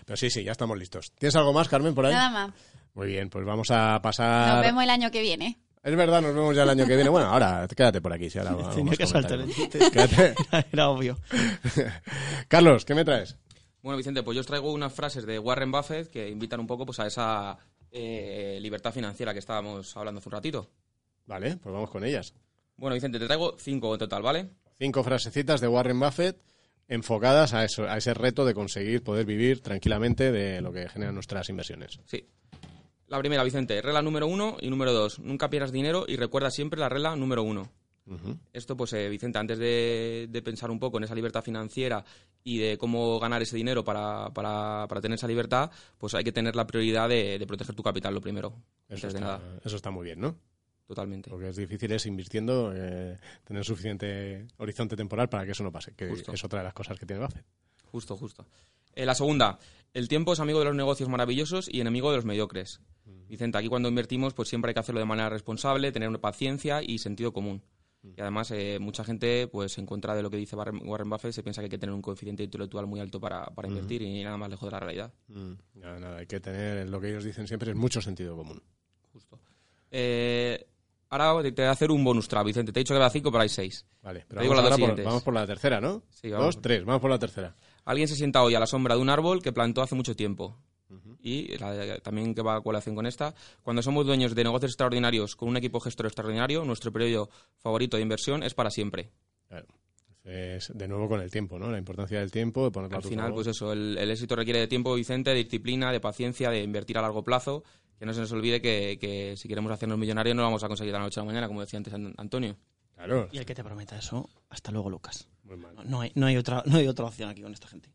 [0.04, 1.10] Pero sí, sí, ya estamos listos.
[1.18, 2.12] ¿Tienes algo más, Carmen, por ahí?
[2.12, 2.50] Nada más.
[2.92, 4.56] Muy bien, pues vamos a pasar...
[4.56, 5.58] Nos vemos el año que viene.
[5.84, 7.10] Es verdad, nos vemos ya el año que viene.
[7.10, 8.30] Bueno, ahora quédate por aquí.
[8.30, 9.52] Si ahora Tenía que saltar el.
[9.68, 10.34] Quédate.
[10.72, 11.18] Era obvio.
[12.48, 13.36] Carlos, ¿qué me traes?
[13.82, 16.86] Bueno, Vicente, pues yo os traigo unas frases de Warren Buffett que invitan un poco
[16.86, 17.58] pues, a esa
[17.90, 20.70] eh, libertad financiera que estábamos hablando hace un ratito.
[21.26, 22.32] Vale, pues vamos con ellas.
[22.76, 24.48] Bueno, Vicente, te traigo cinco en total, ¿vale?
[24.78, 26.40] Cinco frasecitas de Warren Buffett
[26.88, 31.14] enfocadas a, eso, a ese reto de conseguir poder vivir tranquilamente de lo que generan
[31.14, 32.00] nuestras inversiones.
[32.06, 32.26] Sí.
[33.08, 35.18] La primera, Vicente, regla número uno y número dos.
[35.18, 37.70] Nunca pierdas dinero y recuerda siempre la regla número uno.
[38.52, 42.04] Esto, pues, eh, Vicente, antes de, de pensar un poco en esa libertad financiera
[42.42, 46.32] y de cómo ganar ese dinero para, para, para tener esa libertad, pues hay que
[46.32, 48.52] tener la prioridad de, de proteger tu capital, lo primero.
[48.90, 50.36] Eso, está, nada, eso está muy bien, ¿no?
[50.86, 51.30] totalmente.
[51.30, 55.72] Lo que es difícil es invirtiendo, eh, tener suficiente horizonte temporal para que eso no
[55.72, 56.32] pase, que Justo.
[56.32, 57.44] es otra de las cosas que tiene Buffett.
[57.90, 58.44] Justo, justo.
[58.94, 59.58] Eh, la segunda,
[59.92, 62.80] el tiempo es amigo de los negocios maravillosos y enemigo de los mediocres.
[63.28, 66.82] Vicente, aquí cuando invertimos, pues siempre hay que hacerlo de manera responsable, tener una paciencia
[66.82, 67.62] y sentido común.
[68.02, 71.42] Y además, eh, mucha gente, pues en contra de lo que dice Warren Buffett, se
[71.42, 74.36] piensa que hay que tener un coeficiente intelectual muy alto para, para invertir y nada
[74.36, 75.12] más lejos de la realidad.
[75.26, 78.62] Nada, nada, hay que tener, lo que ellos dicen siempre es mucho sentido común.
[79.10, 79.40] Justo.
[79.90, 80.66] Eh,
[81.08, 82.72] ahora te voy a hacer un bonus track, Vicente.
[82.72, 83.86] Te he dicho que era cinco, pero hay seis.
[84.02, 86.02] Vale, pero Te digo vamos, las dos por, vamos por la tercera, ¿no?
[86.10, 86.56] Sí, vamos.
[86.56, 87.54] Dos, tres, vamos por la tercera.
[87.84, 90.58] Alguien se sienta hoy a la sombra de un árbol que plantó hace mucho tiempo.
[91.20, 95.34] Y la- también que va a colación con esta, cuando somos dueños de negocios extraordinarios
[95.34, 99.10] con un equipo gestor extraordinario, nuestro periodo favorito de inversión es para siempre.
[99.48, 99.66] Claro.
[100.22, 101.70] Es de nuevo con el tiempo, ¿no?
[101.70, 103.44] La importancia del tiempo, de ponerlo a Al tu final, favor.
[103.44, 106.96] pues eso, el, el éxito requiere de tiempo, Vicente, de disciplina, de paciencia, de invertir
[106.98, 107.64] a largo plazo.
[107.98, 110.68] Que no se nos olvide que, que si queremos hacernos millonarios no lo vamos a
[110.68, 112.56] conseguir de la noche a la mañana, como decía antes An- Antonio.
[112.94, 113.28] Claro.
[113.32, 115.28] Y el que te prometa eso, hasta luego, Lucas.
[115.44, 115.74] Muy mal.
[115.76, 117.90] No, no hay, no, hay otra, no hay otra opción aquí con esta gente.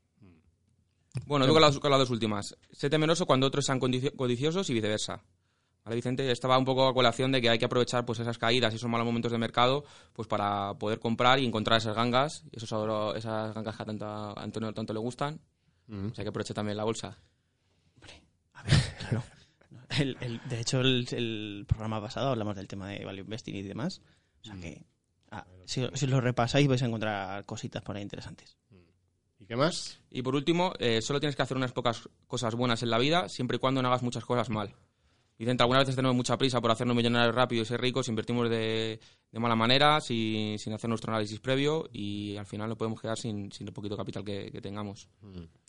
[1.25, 2.55] Bueno, digo las, con las dos últimas.
[2.71, 5.23] Sé temeroso cuando otros sean codiciosos y viceversa.
[5.83, 6.29] ¿Vale, Vicente?
[6.31, 8.89] Estaba un poco a colación de que hay que aprovechar pues esas caídas y esos
[8.89, 9.83] malos momentos de mercado
[10.13, 12.69] pues para poder comprar y encontrar esas gangas, y esos,
[13.17, 15.39] esas gangas que a, tanto a Antonio tanto le gustan.
[15.89, 17.17] O sea, hay que aprovechar también la bolsa.
[18.53, 19.23] A ver, claro.
[19.97, 23.63] El- el- de hecho, el, el programa pasado hablamos del tema de value investing y
[23.63, 24.01] demás.
[24.41, 24.85] O sea que,
[25.31, 28.57] ah, si, si lo repasáis, vais a encontrar cositas por ahí interesantes.
[29.39, 29.99] ¿Y qué más?
[30.09, 33.29] Y por último, eh, solo tienes que hacer unas pocas cosas buenas en la vida,
[33.29, 34.75] siempre y cuando no hagas muchas cosas mal.
[35.37, 38.99] Vicente, algunas veces tenemos mucha prisa por hacernos millonarios rápido y ser ricos, invertimos de,
[39.31, 43.17] de mala manera, sin, sin hacer nuestro análisis previo y al final nos podemos quedar
[43.17, 45.07] sin, sin el poquito capital que, que tengamos.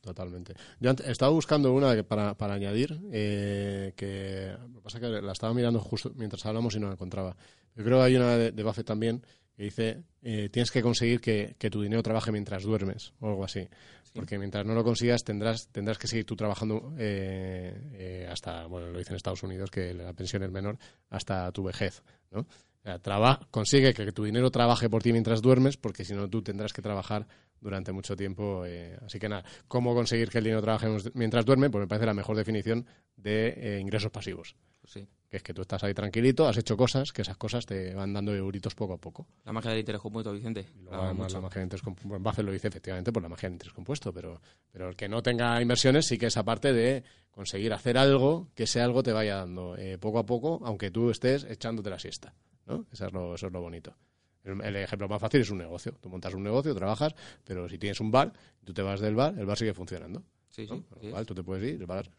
[0.03, 0.55] Totalmente.
[0.81, 5.23] Yo estaba buscando una que- para, para añadir, eh, que lo que pasa es que
[5.23, 7.37] la estaba mirando justo mientras hablamos y no la encontraba.
[7.77, 9.25] Yo creo que hay una de, de Buffett también
[9.61, 13.45] que dice, eh, tienes que conseguir que, que tu dinero trabaje mientras duermes o algo
[13.45, 13.69] así.
[14.15, 18.91] Porque mientras no lo consigas tendrás, tendrás que seguir tú trabajando eh, eh, hasta, bueno,
[18.91, 20.79] lo dice en Estados Unidos, que la pensión es menor,
[21.11, 22.03] hasta tu vejez.
[22.31, 22.41] ¿no?
[22.41, 26.27] O sea, traba- consigue que tu dinero trabaje por ti mientras duermes, porque si no
[26.31, 27.27] tú tendrás que trabajar
[27.61, 28.65] durante mucho tiempo.
[28.67, 31.69] eh, así que nada, ¿cómo conseguir que el dinero trabaje mientras duerme?
[31.69, 34.57] Pues me parece la mejor definición de eh, ingresos pasivos.
[34.81, 35.07] Pues sí.
[35.31, 38.13] Que es que tú estás ahí tranquilito, has hecho cosas, que esas cosas te van
[38.13, 39.29] dando euritos poco a poco.
[39.45, 40.67] La magia del interés compuesto, Vicente.
[40.83, 42.19] Luego, además, la magia del interés compuesto.
[42.19, 44.41] Buffett lo dice efectivamente por la magia del interés compuesto, pero,
[44.73, 48.65] pero el que no tenga inversiones sí que es aparte de conseguir hacer algo que
[48.65, 52.35] ese algo te vaya dando eh, poco a poco, aunque tú estés echándote la siesta.
[52.67, 52.87] ¿no?
[52.93, 53.95] Eso, es lo, eso es lo bonito.
[54.43, 55.93] El, el ejemplo más fácil es un negocio.
[56.01, 57.15] Tú montas un negocio, trabajas,
[57.45, 58.33] pero si tienes un bar,
[58.65, 60.25] tú te vas del bar, el bar sigue funcionando.
[60.49, 60.77] Sí, ¿no?
[60.77, 60.83] sí.
[60.89, 62.11] Con lo cual, tú te puedes ir, el bar.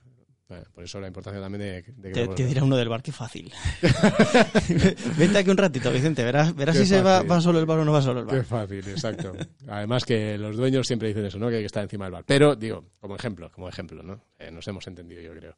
[0.52, 3.02] Bueno, por eso la importancia también de, de que Te, te dirá uno del bar,
[3.02, 3.54] qué fácil.
[5.18, 7.86] Vente aquí un ratito, Vicente, verás, verás Qué si se va, solo el bar o
[7.86, 8.44] no va solo el Qué bar.
[8.46, 9.32] fácil, exacto.
[9.70, 11.48] Además que los dueños siempre dicen eso, ¿no?
[11.48, 12.26] Que hay que estar encima del bar.
[12.28, 14.26] Pero, digo, como ejemplo, como ejemplo, ¿no?
[14.40, 15.56] Eh, nos hemos entendido, yo creo.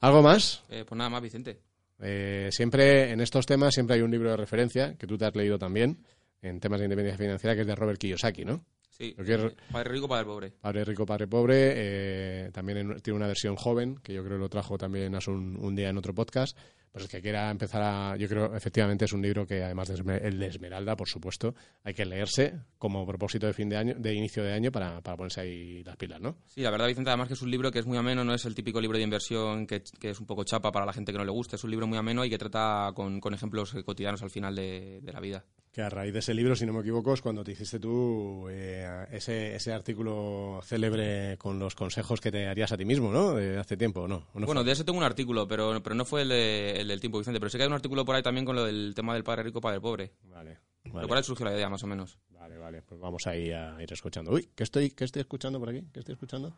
[0.00, 0.62] ¿Algo más?
[0.70, 1.58] Eh, pues nada más, Vicente.
[1.98, 5.34] Eh, siempre, en estos temas, siempre hay un libro de referencia, que tú te has
[5.34, 6.04] leído también,
[6.40, 8.64] en temas de independencia financiera, que es de Robert Kiyosaki, ¿no?
[9.00, 9.14] Sí.
[9.18, 10.50] Eh, Padre rico, padre pobre.
[10.60, 11.72] Padre rico, padre pobre.
[11.74, 15.56] eh, también en- tiene una versión joven, que yo creo lo trajo también hace un,
[15.56, 16.56] un día en otro podcast.
[16.92, 18.16] Pues el que quiera empezar a.
[18.16, 21.94] Yo creo, efectivamente, es un libro que, además de el de Esmeralda, por supuesto, hay
[21.94, 25.40] que leerse como propósito de fin de año, de inicio de año, para, para ponerse
[25.40, 26.38] ahí las pilas, ¿no?
[26.46, 28.44] Sí, la verdad, Vicente, además que es un libro que es muy ameno, no es
[28.44, 31.18] el típico libro de inversión que, que es un poco chapa para la gente que
[31.18, 31.54] no le gusta.
[31.54, 34.98] Es un libro muy ameno y que trata con, con ejemplos cotidianos al final de,
[35.00, 35.44] de la vida.
[35.72, 38.48] Que a raíz de ese libro, si no me equivoco, es cuando te hiciste tú
[38.50, 43.34] eh, ese, ese artículo célebre con los consejos que te harías a ti mismo, ¿no?
[43.34, 44.26] De hace tiempo, ¿o ¿no?
[44.34, 46.88] ¿O no bueno, de ese tengo un artículo, pero, pero no fue el, de- el
[46.88, 47.38] del tiempo, Vicente.
[47.38, 49.44] Pero sí que hay un artículo por ahí también con lo del tema del padre
[49.44, 50.12] rico, padre pobre.
[50.24, 50.58] Vale.
[50.86, 51.06] Lo Vale.
[51.06, 52.18] cual surgió la idea, más o menos.
[52.30, 54.32] Vale, vale, pues vamos ahí a ir escuchando.
[54.32, 55.84] Uy, ¿qué estoy, qué estoy escuchando por aquí?
[55.92, 56.52] ¿Qué estoy escuchando?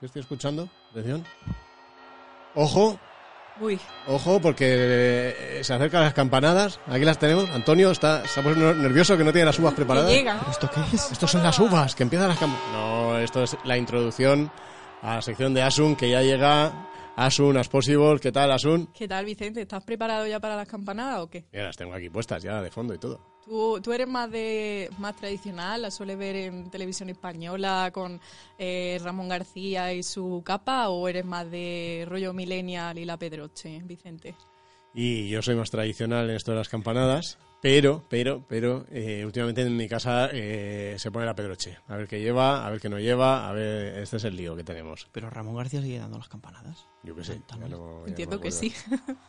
[0.00, 0.68] ¿Qué estoy escuchando?
[0.90, 1.22] Atención.
[2.56, 2.98] Ojo,
[3.60, 3.78] Uy,
[4.08, 6.80] ojo, porque eh, se acercan las campanadas.
[6.88, 7.48] Aquí las tenemos.
[7.50, 10.10] Antonio está, está nervioso que no tiene las uvas preparadas.
[10.10, 10.40] llega.
[10.50, 11.12] ¿Esto qué es?
[11.12, 12.72] Estos son las uvas, que empiezan las campanadas.
[12.72, 14.50] No, esto es la introducción
[15.02, 16.88] a la sección de Asun, que ya llega.
[17.16, 18.18] Asun, as possible.
[18.20, 18.88] ¿Qué tal, Asun?
[18.92, 19.62] ¿Qué tal, Vicente?
[19.62, 21.44] ¿Estás preparado ya para las campanadas o qué?
[21.52, 23.33] Mira, las tengo aquí puestas ya de fondo y todo.
[23.44, 25.82] ¿Tú, eres más de más tradicional?
[25.82, 28.20] ¿La sueles ver en televisión española con
[28.58, 30.88] eh, Ramón García y su capa?
[30.88, 34.34] ¿O eres más de rollo millennial y la Pedroche, Vicente?
[34.94, 39.62] Y yo soy más tradicional en esto de las campanadas, pero, pero, pero, eh, últimamente
[39.62, 41.78] en mi casa eh, se pone la pedroche.
[41.88, 44.54] A ver qué lleva, a ver qué no lleva, a ver, este es el lío
[44.54, 45.08] que tenemos.
[45.10, 46.86] Pero Ramón García sigue dando las campanadas.
[47.02, 47.40] Yo qué sé.
[47.40, 47.72] ya También.
[47.72, 48.72] no- ya no Entiendo que sí.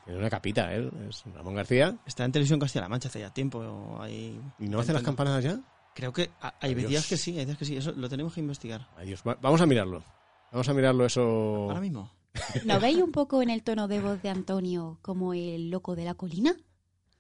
[0.04, 0.88] Tiene una capita, ¿eh?
[1.10, 1.98] Es Ramón García.
[2.06, 3.98] Está en televisión Castilla-La Mancha hace ya tiempo.
[4.00, 4.40] Ahí...
[4.60, 5.60] ¿Y no hace las campanadas ya?
[5.96, 6.90] Creo que ha- hay Adiós.
[6.90, 7.76] días que sí, hay días que sí.
[7.76, 8.88] Eso lo tenemos que investigar.
[8.98, 9.24] Adiós.
[9.28, 10.04] Va- vamos a mirarlo.
[10.52, 11.22] Vamos a mirarlo eso.
[11.22, 12.12] Ahora mismo.
[12.66, 16.06] ¿No veis un poco en el tono de voz de Antonio como el loco de
[16.06, 16.56] la colina?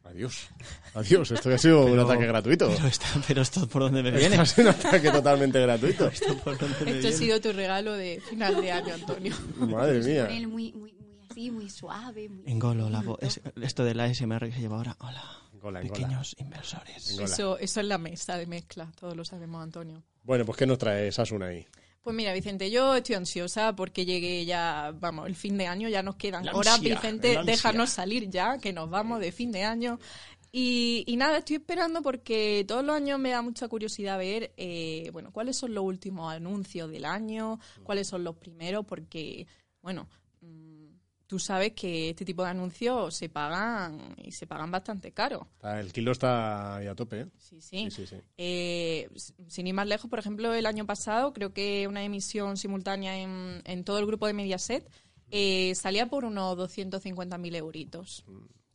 [0.03, 0.49] Adiós.
[0.93, 1.31] Adiós.
[1.31, 2.69] Esto ha sido un Pero- ataque gratuito.
[2.69, 4.35] Pero, está, pero esto por dónde me Esto viene.
[4.37, 6.07] ha sido un ataque totalmente gratuito.
[6.13, 7.11] Esto por dónde me Esto ha viene.
[7.17, 9.35] sido tu regalo de final de año, Antonio.
[9.57, 10.25] Madre mía.
[10.27, 12.29] Con él muy, muy, muy así, muy suave.
[12.29, 12.43] Muy...
[12.45, 13.17] Engolo la voz.
[13.21, 14.95] Es- esto del ASMR que se lleva ahora.
[14.99, 15.23] Hola.
[15.53, 15.93] Engola, engola.
[15.99, 17.09] Pequeños inversores.
[17.09, 17.25] Engola.
[17.25, 20.03] Eso, eso es la mesa de mezcla, todos lo sabemos, Antonio.
[20.21, 21.65] Bueno, pues ¿qué nos trae Sasun ahí?
[22.05, 26.03] Pues mira, Vicente, yo estoy ansiosa porque llegue ya, vamos, el fin de año, ya
[26.03, 29.97] nos quedan horas, Vicente, déjanos salir ya, que nos vamos de fin de año.
[30.51, 35.09] Y, y nada, estoy esperando porque todos los años me da mucha curiosidad ver, eh,
[35.13, 39.47] bueno, cuáles son los últimos anuncios del año, cuáles son los primeros, porque,
[39.81, 40.07] bueno,
[41.27, 45.47] tú sabes que este tipo de anuncios se pagan y se pagan bastante caro.
[45.63, 47.27] El kilo está ahí a tope, ¿eh?
[47.37, 47.89] Sí, sí.
[47.89, 48.15] Sí, sí, sí.
[48.37, 49.09] Eh,
[49.47, 53.61] sin ir más lejos, por ejemplo, el año pasado creo que una emisión simultánea en,
[53.65, 54.89] en todo el grupo de Mediaset
[55.31, 58.25] eh, salía por unos 250.000 euritos.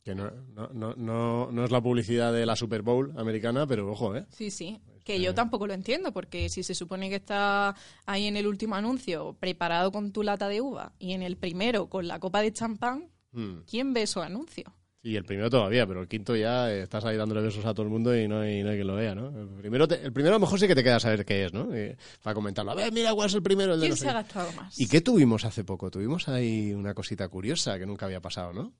[0.03, 3.91] Que no, no, no, no, no es la publicidad de la Super Bowl americana, pero
[3.91, 4.25] ojo, ¿eh?
[4.29, 4.79] Sí, sí.
[5.03, 7.75] Que yo tampoco lo entiendo, porque si se supone que está
[8.05, 11.89] ahí en el último anuncio preparado con tu lata de uva y en el primero
[11.89, 13.59] con la copa de champán, Hmm.
[13.65, 14.71] ¿quién ve esos anuncios?
[15.03, 17.83] Y el primero todavía, pero el quinto ya eh, estás ahí dándole besos a todo
[17.83, 19.29] el mundo y no hay, no hay quien lo vea, ¿no?
[19.29, 21.53] El primero, te- el primero a lo mejor sí que te queda saber qué es,
[21.53, 21.75] ¿no?
[21.75, 22.71] Y para comentarlo.
[22.71, 23.73] A ver, mira cuál es el primero.
[23.73, 24.79] El de ¿Quién no se ha gastado más?
[24.79, 25.89] ¿Y qué tuvimos hace poco?
[25.89, 28.73] Tuvimos ahí una cosita curiosa que nunca había pasado, ¿no?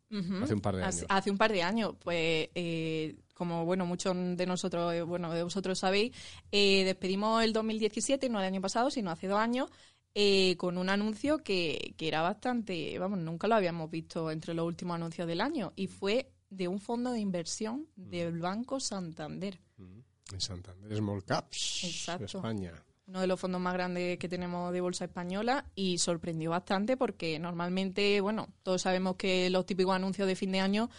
[0.44, 0.96] Hace un par de años.
[0.96, 5.34] Hace, hace un par de años, pues eh, como bueno muchos de nosotros, eh, bueno
[5.34, 6.16] de vosotros sabéis,
[6.52, 9.70] eh, despedimos el 2017, no el año pasado, sino hace dos años,
[10.14, 14.66] eh, con un anuncio que, que era bastante, vamos, nunca lo habíamos visto entre los
[14.66, 19.60] últimos anuncios del año y fue de un fondo de inversión del Banco Santander,
[20.32, 22.26] En Santander Small Caps, Exacto.
[22.26, 22.74] España.
[23.08, 27.40] uno de los fondos más grandes que tenemos de bolsa española y sorprendió bastante porque
[27.40, 30.90] normalmente, bueno, todos sabemos que los típicos anuncios de fin de año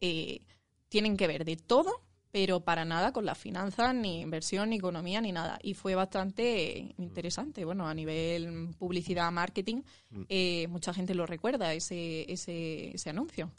[0.00, 0.40] eh,
[0.88, 2.02] tienen que ver de todo,
[2.32, 5.58] pero para nada con las finanzas, ni inversión, ni economía, ni nada.
[5.62, 7.64] Y fue bastante eh, interesante.
[7.64, 9.82] Bueno, a nivel publicidad, marketing,
[10.28, 13.52] eh, mucha gente lo recuerda, ese, ese, ese anuncio.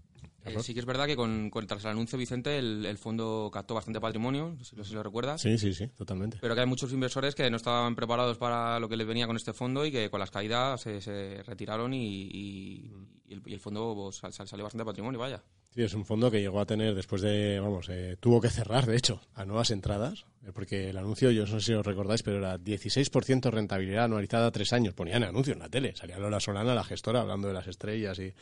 [0.45, 3.49] Eh, sí que es verdad que con, con- tras el anuncio, Vicente, el, el fondo
[3.53, 5.39] captó bastante patrimonio, no sé si lo recuerdas.
[5.39, 6.37] Sí, sí, sí, totalmente.
[6.41, 9.37] Pero que hay muchos inversores que no estaban preparados para lo que les venía con
[9.37, 12.91] este fondo y que con las caídas se, se retiraron y, y-
[13.25, 15.41] y el, y el fondo pues, sal- sal- salió bastante patrimonio, vaya.
[15.73, 18.85] Sí, es un fondo que llegó a tener después de, vamos, eh, tuvo que cerrar,
[18.85, 22.21] de hecho, a nuevas entradas, eh, porque el anuncio, yo no sé si os recordáis,
[22.21, 24.93] pero era 16% rentabilidad anualizada a tres años.
[24.93, 28.33] Ponían anuncios en la tele, salía Lola Solana, la gestora, hablando de las estrellas y,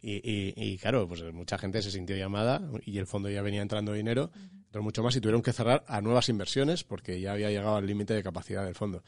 [0.00, 3.60] y, y- y, claro, pues mucha gente se sintió llamada y el fondo ya venía
[3.60, 4.30] entrando dinero,
[4.70, 7.86] pero mucho más y tuvieron que cerrar a nuevas inversiones porque ya había llegado al
[7.86, 9.02] límite de capacidad del fondo.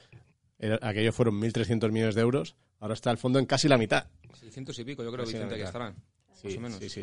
[0.59, 4.07] Era- aquello fueron 1.300 millones de euros, ahora está el fondo en casi la mitad.
[4.39, 5.95] 600 y pico, yo creo, Vicente, que estarán.
[6.35, 6.79] Sí, más o menos.
[6.79, 7.01] sí, sí.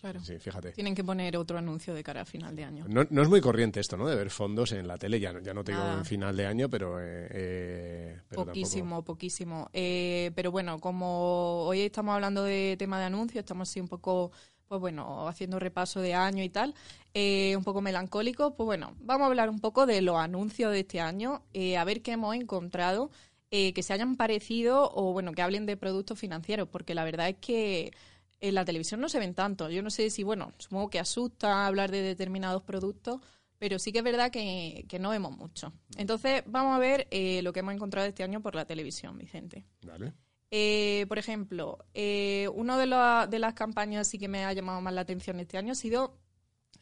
[0.00, 0.20] Claro.
[0.20, 0.72] Sí, fíjate.
[0.72, 2.86] Tienen que poner otro anuncio de cara a final de año.
[2.88, 4.08] No, no es muy corriente esto, ¿no?
[4.08, 6.46] De ver fondos en la tele, ya, no- ya no te digo en final de
[6.46, 6.98] año, pero...
[7.00, 9.68] eh, eh, pero poquísimo, poquísimo.
[9.74, 14.32] Eh, pero bueno, como hoy estamos hablando de tema de anuncios, estamos así un poco,
[14.68, 16.74] pues bueno, haciendo repaso de año y tal,
[17.12, 20.80] eh, un poco melancólico, pues bueno, vamos a hablar un poco de los anuncios de
[20.80, 23.10] este año, eh, a ver qué hemos encontrado
[23.50, 27.28] eh, que se hayan parecido o bueno, que hablen de productos financieros, porque la verdad
[27.28, 27.92] es que
[28.40, 29.68] en la televisión no se ven tanto.
[29.70, 33.20] Yo no sé si, bueno, supongo que asusta hablar de determinados productos,
[33.58, 35.72] pero sí que es verdad que, que no vemos mucho.
[35.96, 39.66] Entonces, vamos a ver eh, lo que hemos encontrado este año por la televisión, Vicente.
[39.82, 40.12] Vale.
[40.50, 44.80] Eh, por ejemplo, eh, una de, la- de las campañas sí que me ha llamado
[44.80, 46.16] más la atención este año ha sido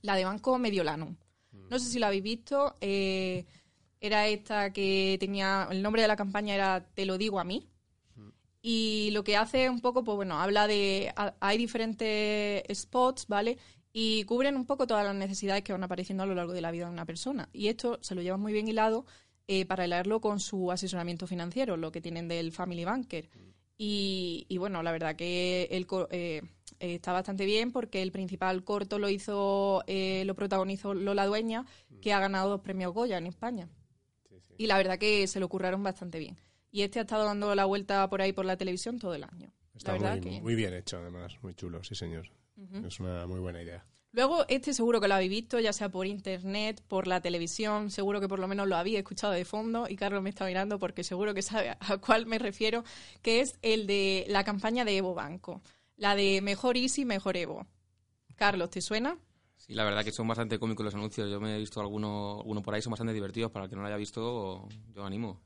[0.02, 1.16] la de Banco Mediolanum.
[1.68, 2.76] No sé si la habéis visto.
[2.80, 3.44] eh,
[4.00, 5.66] era esta que tenía.
[5.72, 7.68] El nombre de la campaña era Te lo digo a mí.
[8.60, 11.12] Y lo que hace un poco, pues bueno, habla de.
[11.16, 13.58] ha- Hay diferentes spots, ¿vale?
[13.92, 16.70] Y cubren un poco todas las necesidades que van apareciendo a lo largo de la
[16.70, 17.48] vida de una persona.
[17.52, 19.06] Y esto se lo lleva muy bien hilado
[19.46, 23.28] eh, para hilarlo con su asesoramiento financiero, lo que tienen del Family Banker.
[23.78, 26.42] Y, y bueno, la verdad que el, eh,
[26.80, 31.64] eh, está bastante bien porque el principal corto lo hizo, eh, lo protagonizó Lola Dueña,
[32.02, 33.68] que ha ganado dos premios Goya en España.
[34.58, 36.36] Y la verdad que se lo curraron bastante bien.
[36.70, 39.52] Y este ha estado dando la vuelta por ahí por la televisión todo el año.
[39.74, 40.40] Está la muy, que...
[40.40, 41.34] muy bien hecho, además.
[41.42, 42.30] Muy chulo, sí, señor.
[42.84, 43.86] Es una muy buena idea.
[44.12, 48.20] Luego, este seguro que lo habéis visto, ya sea por internet, por la televisión, seguro
[48.20, 51.04] que por lo menos lo habéis escuchado de fondo y Carlos me está mirando porque
[51.04, 52.84] seguro que sabe a, cuál me refiero,
[53.22, 55.62] que es el de la campaña de Evo Banco,
[55.96, 57.66] la de Mejor Easy, Mejor Evo.
[58.34, 59.18] Carlos, ¿te suena?
[59.56, 61.30] Sí, la verdad que son bastante cómicos los anuncios.
[61.30, 63.50] Yo me he visto alguno, alguno por ahí, son bastante divertidos.
[63.50, 65.42] Para el que no lo haya visto, yo animo.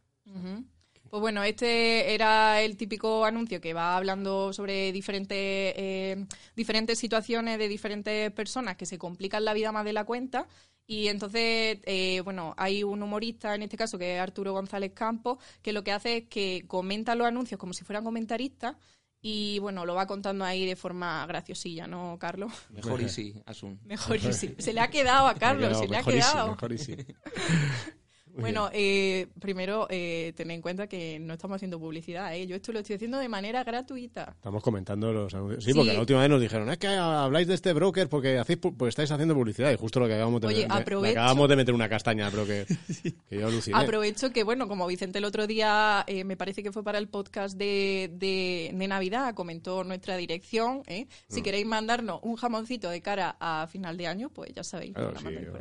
[1.13, 6.25] Pues bueno, este era el típico anuncio que va hablando sobre diferentes, eh,
[6.57, 10.49] diferentes situaciones de diferentes personas que se complican la vida más de la cuenta.
[10.87, 15.37] Y entonces, eh, bueno, hay un humorista, en este caso, que es Arturo González Campos,
[15.61, 18.77] que lo que hace es que comenta los anuncios como si fueran comentaristas
[19.21, 22.51] y, bueno, lo va contando ahí de forma graciosilla, ¿no, Carlos?
[22.71, 23.79] Mejor y sí, Asun.
[23.85, 24.55] Mejor y sí.
[24.57, 26.51] Se le ha quedado a Carlos, se le ha mejor y sí, quedado.
[26.53, 26.97] mejor y sí.
[28.41, 32.47] Bueno, eh, primero, eh, ten en cuenta que no estamos haciendo publicidad, ¿eh?
[32.47, 34.33] Yo esto lo estoy haciendo de manera gratuita.
[34.37, 35.65] Estamos comentando los anuncios.
[35.65, 35.79] Sí, Sí.
[35.79, 38.89] porque la última vez nos dijeron, es que habláis de este broker porque hacéis porque
[38.89, 41.57] estáis haciendo publicidad y justo lo que acabamos de Oye, me- me aprovecho- acabamos de
[41.57, 42.67] meter una castaña al broker
[43.29, 43.77] que yo aluciné.
[43.79, 47.09] Aprovecho que, bueno, como Vicente el otro día, eh, me parece que fue para el
[47.09, 50.83] podcast de, de, de Navidad, comentó nuestra dirección.
[50.87, 51.07] ¿eh?
[51.29, 51.45] Si Mm.
[51.45, 54.95] queréis mandarnos un jamoncito de cara a final de año, pues ya sabéis.
[54.95, 55.15] Claro,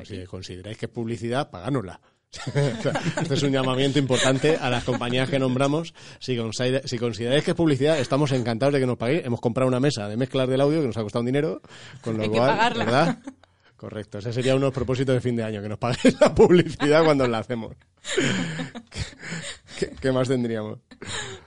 [0.06, 2.00] si, si consideráis que es publicidad, pagárnosla.
[3.22, 5.94] este es un llamamiento importante a las compañías que nombramos.
[6.20, 9.26] Si, consider- si consideráis que es publicidad, estamos encantados de que nos paguéis.
[9.26, 11.62] Hemos comprado una mesa de mezclar del audio que nos ha costado un dinero,
[12.02, 12.86] con lo Hay que cual, pagarla.
[12.86, 13.20] ¿verdad?
[13.76, 16.34] Correcto, ese sería uno de los propósitos de fin de año, que nos paguéis la
[16.34, 17.76] publicidad cuando la hacemos.
[18.90, 19.02] ¿Qué,
[19.88, 20.80] qué- qué más tendríamos?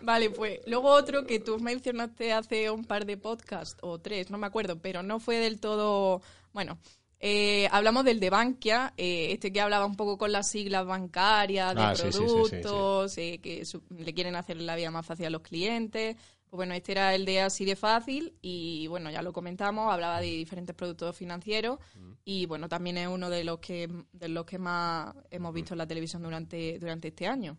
[0.02, 4.38] Vale, pues luego otro que tú mencionaste hace un par de podcasts, o tres, no
[4.38, 6.22] me acuerdo, pero no fue del todo.
[6.52, 6.78] Bueno,
[7.26, 11.74] eh, hablamos del de Bankia, eh, este que hablaba un poco con las siglas bancarias,
[11.74, 12.30] de Ah, sí, sí, sí, sí, sí.
[12.60, 13.62] productos, eh, que
[13.96, 16.16] le quieren hacer la vida más fácil a los clientes.
[16.16, 20.20] Pues bueno, este era el de así de fácil y bueno, ya lo comentamos, hablaba
[20.20, 21.78] de diferentes productos financieros
[22.26, 25.78] y bueno, también es uno de los que de los que más hemos visto en
[25.78, 27.56] la televisión durante durante este año.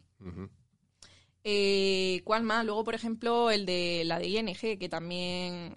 [1.43, 2.66] Eh, ¿Cuál más?
[2.66, 5.76] Luego, por ejemplo, el de la de ING, que también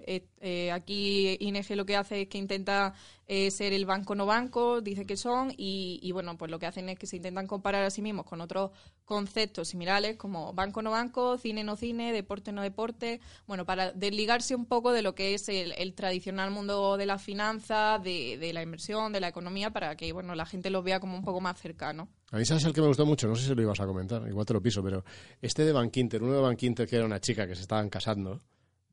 [0.73, 2.95] aquí ING lo que hace es que intenta
[3.31, 6.65] eh, ser el banco no banco, dice que son, y, y, bueno, pues lo que
[6.65, 8.71] hacen es que se intentan comparar a sí mismos con otros
[9.05, 14.55] conceptos similares como banco no banco, cine no cine, deporte no deporte, bueno, para desligarse
[14.55, 18.53] un poco de lo que es el, el tradicional mundo de las finanzas, de, de
[18.55, 21.41] la inversión, de la economía, para que bueno la gente los vea como un poco
[21.41, 22.09] más cercano.
[22.31, 24.27] A mí sabes el que me gustó mucho, no sé si lo ibas a comentar,
[24.27, 25.05] igual te lo piso, pero
[25.43, 28.41] este de Bankinter, uno de Bankinter que era una chica que se estaban casando,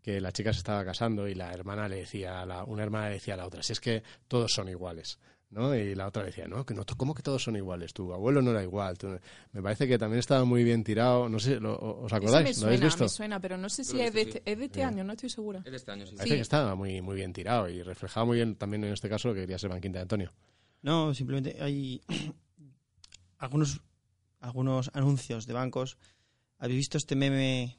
[0.05, 3.07] que la chica se estaba casando y la hermana le decía, a la, una hermana
[3.07, 5.17] le decía a la otra, si es que todos son iguales.
[5.49, 5.73] ¿no?
[5.75, 7.91] Y la otra le decía, no, que no, ¿cómo que todos son iguales?
[7.93, 8.97] Tu abuelo no era igual.
[8.99, 9.17] tú
[9.51, 11.27] Me parece que también estaba muy bien tirado.
[11.27, 12.43] No sé, ¿lo- ¿os acordáis?
[12.57, 13.03] me ¿Lo habéis suena, visto?
[13.03, 15.29] me suena, pero no sé si es de este, es de este año, no estoy
[15.29, 15.61] segura.
[15.65, 16.15] Es de este año, sí.
[16.15, 19.29] Parece que estaba muy, muy bien tirado y reflejaba muy bien también en este caso
[19.29, 20.33] lo que quería ser Bankinter de Antonio.
[20.83, 22.01] No, simplemente hay
[23.37, 23.81] algunos,
[24.39, 25.97] algunos anuncios de bancos.
[26.57, 27.77] ¿Habéis visto este meme,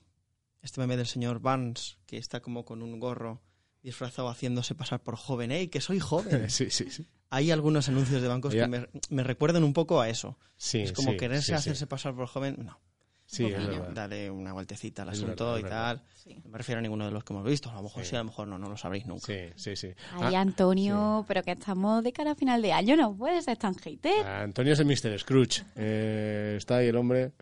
[0.62, 3.42] este meme del señor Barnes que está como con un gorro
[3.82, 5.50] disfrazado haciéndose pasar por joven?
[5.52, 6.50] ¡Ey, que soy joven!
[6.50, 7.06] sí, sí, sí.
[7.30, 10.38] Hay algunos anuncios de bancos que me, me recuerdan un poco a eso.
[10.56, 11.52] Sí, es como sí, quererse sí.
[11.54, 12.56] hacerse pasar por joven.
[12.64, 12.80] No,
[13.28, 13.94] Sí, Un es poquillo, verdad.
[13.94, 16.02] Dale una vueltecita al Es asunto verdad, y verdad.
[16.26, 16.36] tal.
[16.44, 17.70] No me refiero a ninguno de los que hemos visto.
[17.70, 19.26] A lo mejor sí, a lo mejor no, no lo sabréis nunca.
[19.26, 19.88] Sí, sí, sí.
[20.12, 23.56] Ay, Ah, Antonio, pero que estamos de cara a final de año, no puedes ser
[23.58, 24.24] tan hater.
[24.24, 25.18] Ah, Antonio es el Mr.
[25.18, 25.64] Scrooge.
[25.74, 27.32] Eh, está ahí el hombre.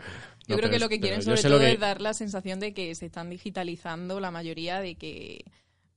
[0.46, 2.94] Yo creo que lo que quieren sobre todo que- es dar la sensación de que
[2.94, 5.44] se están digitalizando la mayoría de que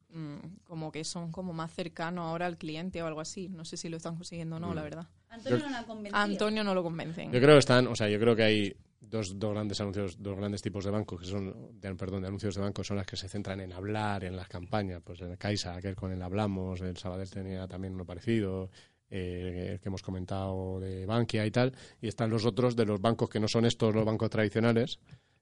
[0.09, 3.49] mm, como que son como más cercanos ahora al cliente o algo así.
[3.49, 5.07] No sé si lo están consiguiendo o no, la verdad.
[5.29, 6.17] Antonio no lo ha convencido.
[6.23, 7.31] Antonio no lo convencen.
[7.31, 8.75] Yo creo que están, o sea, yo creo que hay
[9.09, 12.55] dos, dos grandes anuncios, dos grandes tipos de bancos, que son, de- perdón, de anuncios
[12.55, 15.75] de bancos, son las que se centran en hablar, en las campañas, pues el Caixa,
[15.75, 18.69] aquel con el hablamos, el Sabadell tenía también uno parecido,
[19.09, 22.99] eh, el que hemos comentado de Bankia y tal, y están los otros de los
[22.99, 24.99] bancos que no son estos los bancos tradicionales,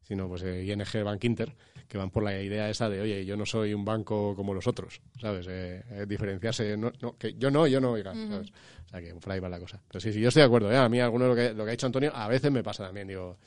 [0.08, 1.53] sino pues eh, ING, Bank Inter,
[1.88, 4.68] que van por la idea esa de, oye, yo no soy un banco como los
[4.68, 5.47] otros, ¿sabes?
[5.49, 8.49] Eh, eh, diferenciarse, no, no, que yo no, yo no, oiga, ¿sabes?
[8.86, 9.82] O sea, que por ahí va la cosa.
[9.88, 10.78] Pero sí, sí, yo estoy de acuerdo, ¿eh?
[10.78, 12.86] A mí alguno de lo que, lo que ha dicho Antonio a veces me pasa
[12.86, 13.38] también, digo.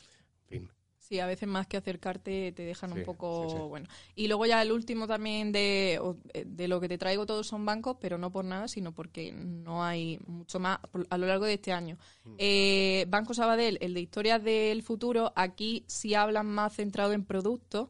[1.08, 3.62] Sí, a veces más que acercarte te dejan Sí, un poco, sí, sí.
[3.62, 3.88] bueno.
[4.14, 5.98] Y luego ya el último también de,
[6.34, 9.32] eh, de lo que te traigo todos son bancos, pero no por nada, sino porque
[9.32, 11.96] no hay mucho más a lo largo de este año.
[12.24, 12.34] Mm.
[12.36, 17.88] Eh, Banco Sabadell, el de Historias del Futuro, aquí sí hablan más centrado en productos.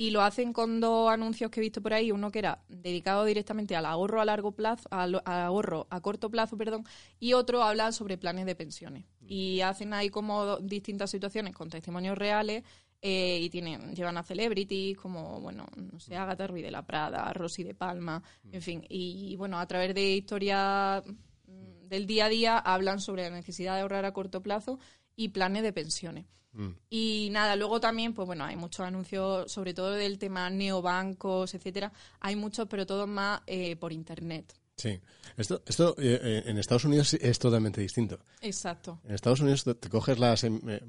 [0.00, 3.26] Y lo hacen con dos anuncios que he visto por ahí, uno que era dedicado
[3.26, 6.86] directamente al ahorro a largo plazo, al ahorro a corto plazo, perdón,
[7.18, 9.04] y otro habla sobre planes de pensiones.
[9.20, 12.64] Y hacen ahí como distintas situaciones con testimonios reales
[13.02, 17.30] eh, y tienen llevan a celebrities como, bueno, no sé, Agatha Ruiz de la Prada,
[17.34, 18.82] Rosy de Palma, en fin.
[18.88, 21.04] Y, bueno, a través de historias
[21.46, 24.78] mm, del día a día hablan sobre la necesidad de ahorrar a corto plazo
[25.16, 26.26] y planes de pensiones.
[26.52, 26.70] Mm.
[26.90, 31.92] Y nada, luego también, pues bueno, hay muchos anuncios, sobre todo del tema neobancos, etcétera.
[32.20, 34.52] Hay muchos, pero todos más eh, por internet.
[34.76, 34.98] Sí.
[35.36, 38.18] Esto, esto eh, eh, en Estados Unidos es totalmente distinto.
[38.40, 38.98] Exacto.
[39.04, 40.42] En Estados Unidos te, te coges las...
[40.44, 40.80] em- eh,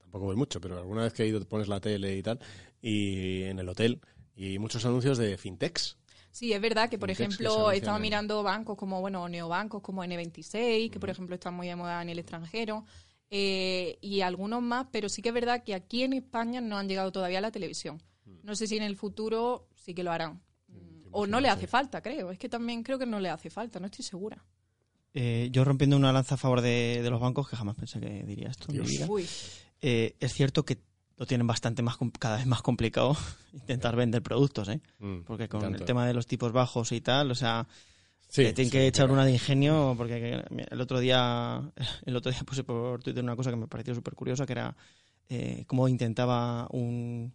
[0.00, 2.38] tampoco voy mucho, pero alguna vez que he ido te pones la tele y tal,
[2.80, 4.00] y en el hotel,
[4.34, 5.96] y muchos anuncios de fintechs.
[6.32, 10.04] Sí, es verdad que, por Fintechs ejemplo, estaba en- mirando bancos como, bueno, neobancos como
[10.04, 12.84] N26, que por ejemplo están muy de moda en el extranjero,
[13.30, 16.88] eh, y algunos más, pero sí que es verdad que aquí en España no han
[16.88, 18.02] llegado todavía a la televisión.
[18.42, 20.40] No sé si en el futuro sí que lo harán.
[21.12, 22.30] O no le hace falta, creo.
[22.30, 24.42] Es que también creo que no le hace falta, no estoy segura.
[25.12, 28.22] Eh, yo rompiendo una lanza a favor de, de los bancos, que jamás pensé que
[28.24, 29.06] diría esto en mi vida.
[29.08, 29.26] Uy.
[29.82, 30.78] Eh, es cierto que
[31.16, 33.16] lo tienen bastante más com- cada vez más complicado
[33.52, 34.80] intentar vender productos, ¿eh?
[35.00, 35.78] Mm, Porque con tanto.
[35.78, 37.66] el tema de los tipos bajos y tal, o sea,
[38.30, 39.14] Sí, te tienen sí, que echar claro.
[39.14, 41.62] una de ingenio porque el otro día
[42.06, 44.76] el otro día puse por Twitter una cosa que me pareció súper curiosa que era
[45.28, 47.34] eh, cómo intentaba un,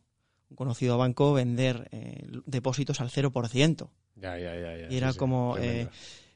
[0.50, 3.90] un conocido banco vender eh, depósitos al 0%.
[4.16, 5.88] Ya, ya, ya, ya, Y era sí, como, eh,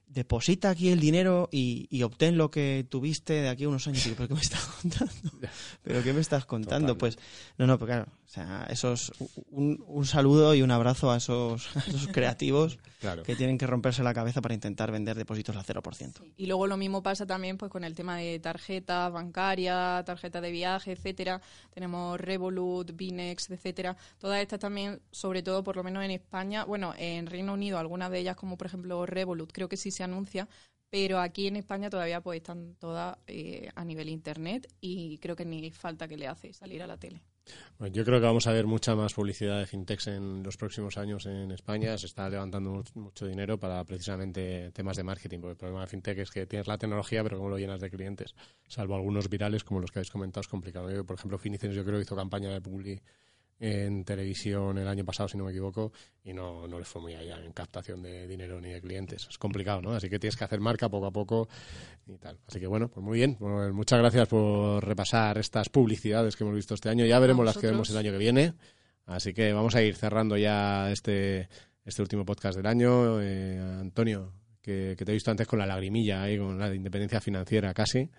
[0.09, 4.03] deposita aquí el dinero y, y obtén lo que tuviste de aquí a unos años.
[4.17, 5.13] ¿pero qué me estás contando?
[5.83, 6.87] ¿Pero qué me estás contando?
[6.95, 6.97] Total.
[6.97, 7.17] Pues,
[7.57, 9.11] no, no, pues claro, o sea, esos,
[9.51, 13.23] un, un saludo y un abrazo a esos, a esos creativos Claro.
[13.23, 16.21] que tienen que romperse la cabeza para intentar vender depósitos al 0%.
[16.35, 20.51] Y luego lo mismo pasa también pues con el tema de tarjetas bancarias, tarjetas de
[20.51, 21.41] viaje, etcétera.
[21.73, 23.95] Tenemos Revolut, Binex, etcétera.
[24.17, 28.11] Todas estas también, sobre todo por lo menos en España, bueno, en Reino Unido algunas
[28.11, 30.47] de ellas como por ejemplo Revolut, creo que sí se anuncia,
[30.89, 35.45] pero aquí en España todavía pues están todas eh, a nivel internet y creo que
[35.45, 37.21] ni falta que le hace salir a la tele.
[37.79, 40.97] Bueno, yo creo que vamos a ver mucha más publicidad de fintechs en los próximos
[40.97, 41.97] años en España.
[41.97, 45.87] Se está levantando much- mucho dinero para precisamente temas de marketing, porque el problema de
[45.87, 48.35] fintech es que tienes la tecnología, pero cómo lo llenas de clientes.
[48.67, 50.87] Salvo algunos virales, como los que habéis comentado, es complicado.
[51.05, 53.01] Por ejemplo, Finicens yo creo que hizo campaña de publi
[53.59, 55.91] en televisión el año pasado, si no me equivoco,
[56.23, 59.27] y no, no les fue muy allá en captación de dinero ni de clientes.
[59.29, 59.91] Es complicado, ¿no?
[59.91, 61.49] Así que tienes que hacer marca poco a poco
[62.07, 62.39] y tal.
[62.47, 63.35] Así que bueno, pues muy bien.
[63.39, 67.05] Bueno, muchas gracias por repasar estas publicidades que hemos visto este año.
[67.05, 68.53] Ya veremos las que vemos el año que viene.
[69.05, 71.49] Así que vamos a ir cerrando ya este,
[71.83, 73.21] este último podcast del año.
[73.21, 74.31] Eh, Antonio,
[74.61, 77.73] que, que te he visto antes con la lagrimilla ahí, con la de independencia financiera
[77.73, 78.09] casi.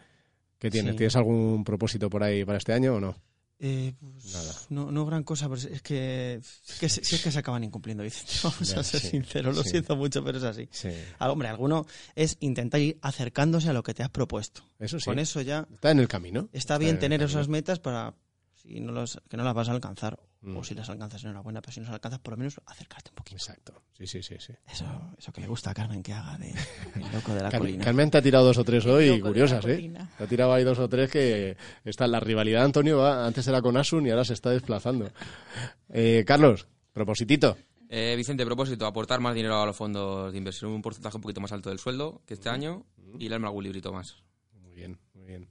[0.59, 0.93] ¿Qué tienes?
[0.93, 0.99] Sí.
[0.99, 3.17] ¿Tienes algún propósito por ahí para este año o no?
[3.63, 4.55] Eh, pues, Nada.
[4.71, 8.33] No, no gran cosa, pero es que, si es que se acaban incumpliendo, Vicente.
[8.43, 9.69] Vamos Ya, a ser sí, sinceros, lo sí.
[9.71, 10.67] siento mucho, pero es así.
[10.73, 10.89] Sí.
[11.19, 14.63] Ah, hombre, alguno es intentar ir acercándose a lo que te has propuesto.
[14.79, 15.05] Eso sí.
[15.05, 16.49] Con eso ya Está en el camino.
[16.53, 18.15] está bien tener esas metas para
[18.63, 20.19] si no los, que no las vas a alcanzar.
[20.43, 20.57] Mm.
[20.57, 23.17] O si las alcanzas, enhorabuena, pero si no las alcanzas, por lo menos acercarte un
[23.17, 23.37] poquito.
[23.37, 23.83] Exacto.
[23.93, 24.37] Sí, sí, sí.
[24.39, 24.55] sí.
[24.73, 24.87] Eso,
[25.19, 27.85] eso que le gusta a Carmen que haga de el loco de la Car- colina.
[27.85, 29.75] Carmen te ha tirado dos o tres hoy curiosas, ¿eh?
[29.75, 30.11] colina.
[30.17, 33.61] Te ha tirado ahí dos o tres que está la rivalidad Antonio va, antes era
[33.61, 35.11] con Asun y ahora se está desplazando.
[35.91, 37.59] Eh, Carlos, propositito.
[37.91, 41.41] Eh, Vicente, propósito, aportar más dinero a los fondos de inversión, un porcentaje un poquito
[41.43, 42.87] más alto del sueldo que este año
[43.19, 44.23] y leerme algún librito más.
[44.55, 45.49] Muy bien, muy bien.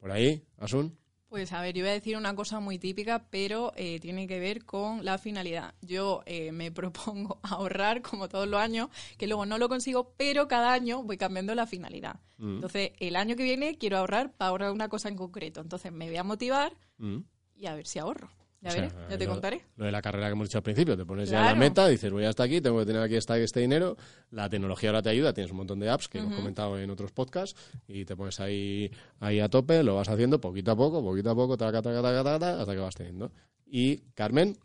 [0.00, 0.96] Por ahí, Asun.
[1.34, 4.38] Pues a ver, yo voy a decir una cosa muy típica, pero eh, tiene que
[4.38, 5.74] ver con la finalidad.
[5.82, 10.46] Yo eh, me propongo ahorrar como todos los años, que luego no lo consigo, pero
[10.46, 12.20] cada año voy cambiando la finalidad.
[12.38, 12.54] Mm.
[12.54, 15.60] Entonces, el año que viene quiero ahorrar para ahorrar una cosa en concreto.
[15.60, 17.24] Entonces, me voy a motivar Mm.
[17.56, 18.30] y a ver si ahorro.
[18.64, 19.60] Ya O sea, veré, ya te lo- contaré.
[19.76, 21.58] Lo de la carrera que hemos dicho al principio, te pones ya la Claro.
[21.58, 23.94] meta, dices voy hasta aquí, tengo que tener aquí esta- este dinero,
[24.30, 27.12] la tecnología ahora te ayuda, tienes un montón de apps que hemos comentado en otros
[27.12, 28.90] podcasts y te pones ahí,
[29.20, 32.24] ahí a tope, lo vas haciendo poquito a poco, poquito a poco, taca, taca, taca,
[32.24, 33.30] taca, taca, hasta que vas teniendo.
[33.66, 34.56] Y Carmen,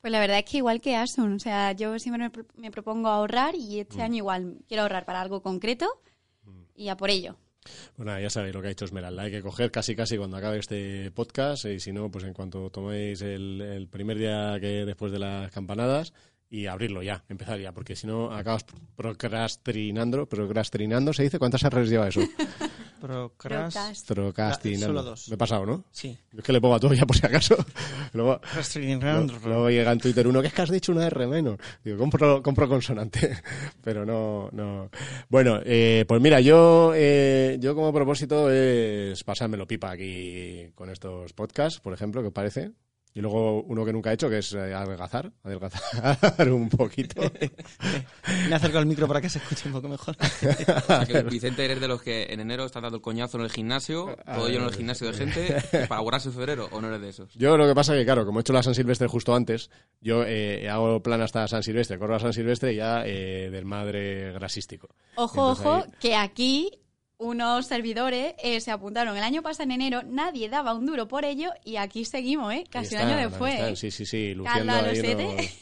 [0.00, 2.70] Pues la verdad es que igual que Asun, o sea, yo siempre me, pro- me
[2.70, 5.86] propongo ahorrar y este año igual quiero ahorrar para algo concreto
[6.74, 7.36] y a por ello.
[7.96, 9.22] Pues nada, ya sabéis lo que ha hecho Esmeralda.
[9.22, 12.70] Hay que coger casi casi cuando acabe este podcast y si no, pues en cuanto
[12.70, 16.12] toméis el, primer día que después de las campanadas
[16.50, 21.38] y abrirlo ya, empezar ya, porque si no acabas procrastinando, procrastinando, ¿se dice?
[21.38, 22.20] ¿Cuántas R's lleva eso?
[23.02, 24.86] Procrast- Procrastinando.
[24.86, 25.28] Solo dos.
[25.28, 25.84] Me he pasado, ¿no?
[25.90, 26.16] Sí.
[26.32, 27.56] Yo es que le pongo a todo ya por si acaso.
[28.12, 29.32] Luego, Procrastinando.
[29.32, 31.58] luego, luego llega en Twitter uno que es que has dicho una R menos.
[31.84, 33.36] Digo, compro, compro consonante.
[33.82, 34.90] Pero no, no.
[35.28, 41.32] Bueno, eh, pues mira, yo, eh, yo como propósito es pasármelo pipa aquí con estos
[41.32, 42.70] podcasts, por ejemplo, ¿qué os parece?
[43.14, 47.20] Y luego uno que nunca he hecho, que es eh, adelgazar, adelgazar un poquito.
[48.48, 50.16] Me acerco al micro para que se escuche un poco mejor.
[50.18, 53.44] O sea, que Vicente eres de los que en enero están dando el coñazo en
[53.44, 56.88] el gimnasio, todo lleno en el gimnasio de gente, para borrarse en febrero, o no
[56.88, 57.34] eres de esos.
[57.34, 59.70] Yo lo que pasa es que, claro, como he hecho la San Silvestre justo antes,
[60.00, 63.64] yo eh, hago plan hasta San Silvestre, corro a San Silvestre y ya eh, del
[63.66, 64.88] madre grasístico.
[65.16, 66.70] Ojo, Entonces ojo, ahí- que aquí
[67.22, 71.24] unos servidores eh, se apuntaron el año pasado en enero, nadie daba un duro por
[71.24, 72.64] ello y aquí seguimos, ¿eh?
[72.68, 73.54] Casi un año después.
[73.54, 73.76] ahí están, ¿eh?
[73.76, 75.52] Sí, sí, sí, luciendo ahí Losete.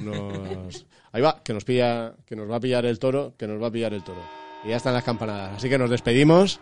[0.00, 3.46] unos, unos- Ahí va, que nos pilla, que nos va a pillar el toro, que
[3.46, 4.20] nos va a pillar el toro.
[4.64, 5.56] Y ya están las campanadas.
[5.58, 6.58] Así que nos despedimos,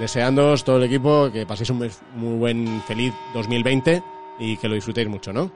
[0.00, 4.02] deseándoos todo el equipo que paséis un mes muy buen, feliz 2020
[4.40, 5.52] y que lo disfrutéis mucho, ¿no?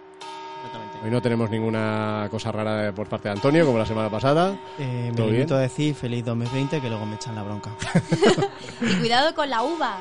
[1.04, 4.56] Hoy no tenemos ninguna cosa rara por parte de Antonio, como la semana pasada.
[4.78, 5.58] Eh, me ¿Todo limito bien?
[5.58, 7.70] a decir feliz 2020 que luego me echan la bronca.
[8.80, 9.98] Y cuidado con la uva.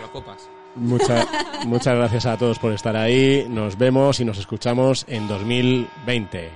[0.00, 0.48] Las copas.
[0.76, 1.26] Mucha-
[1.66, 3.46] muchas gracias a todos por estar ahí.
[3.48, 6.50] Nos vemos y nos escuchamos en 2020.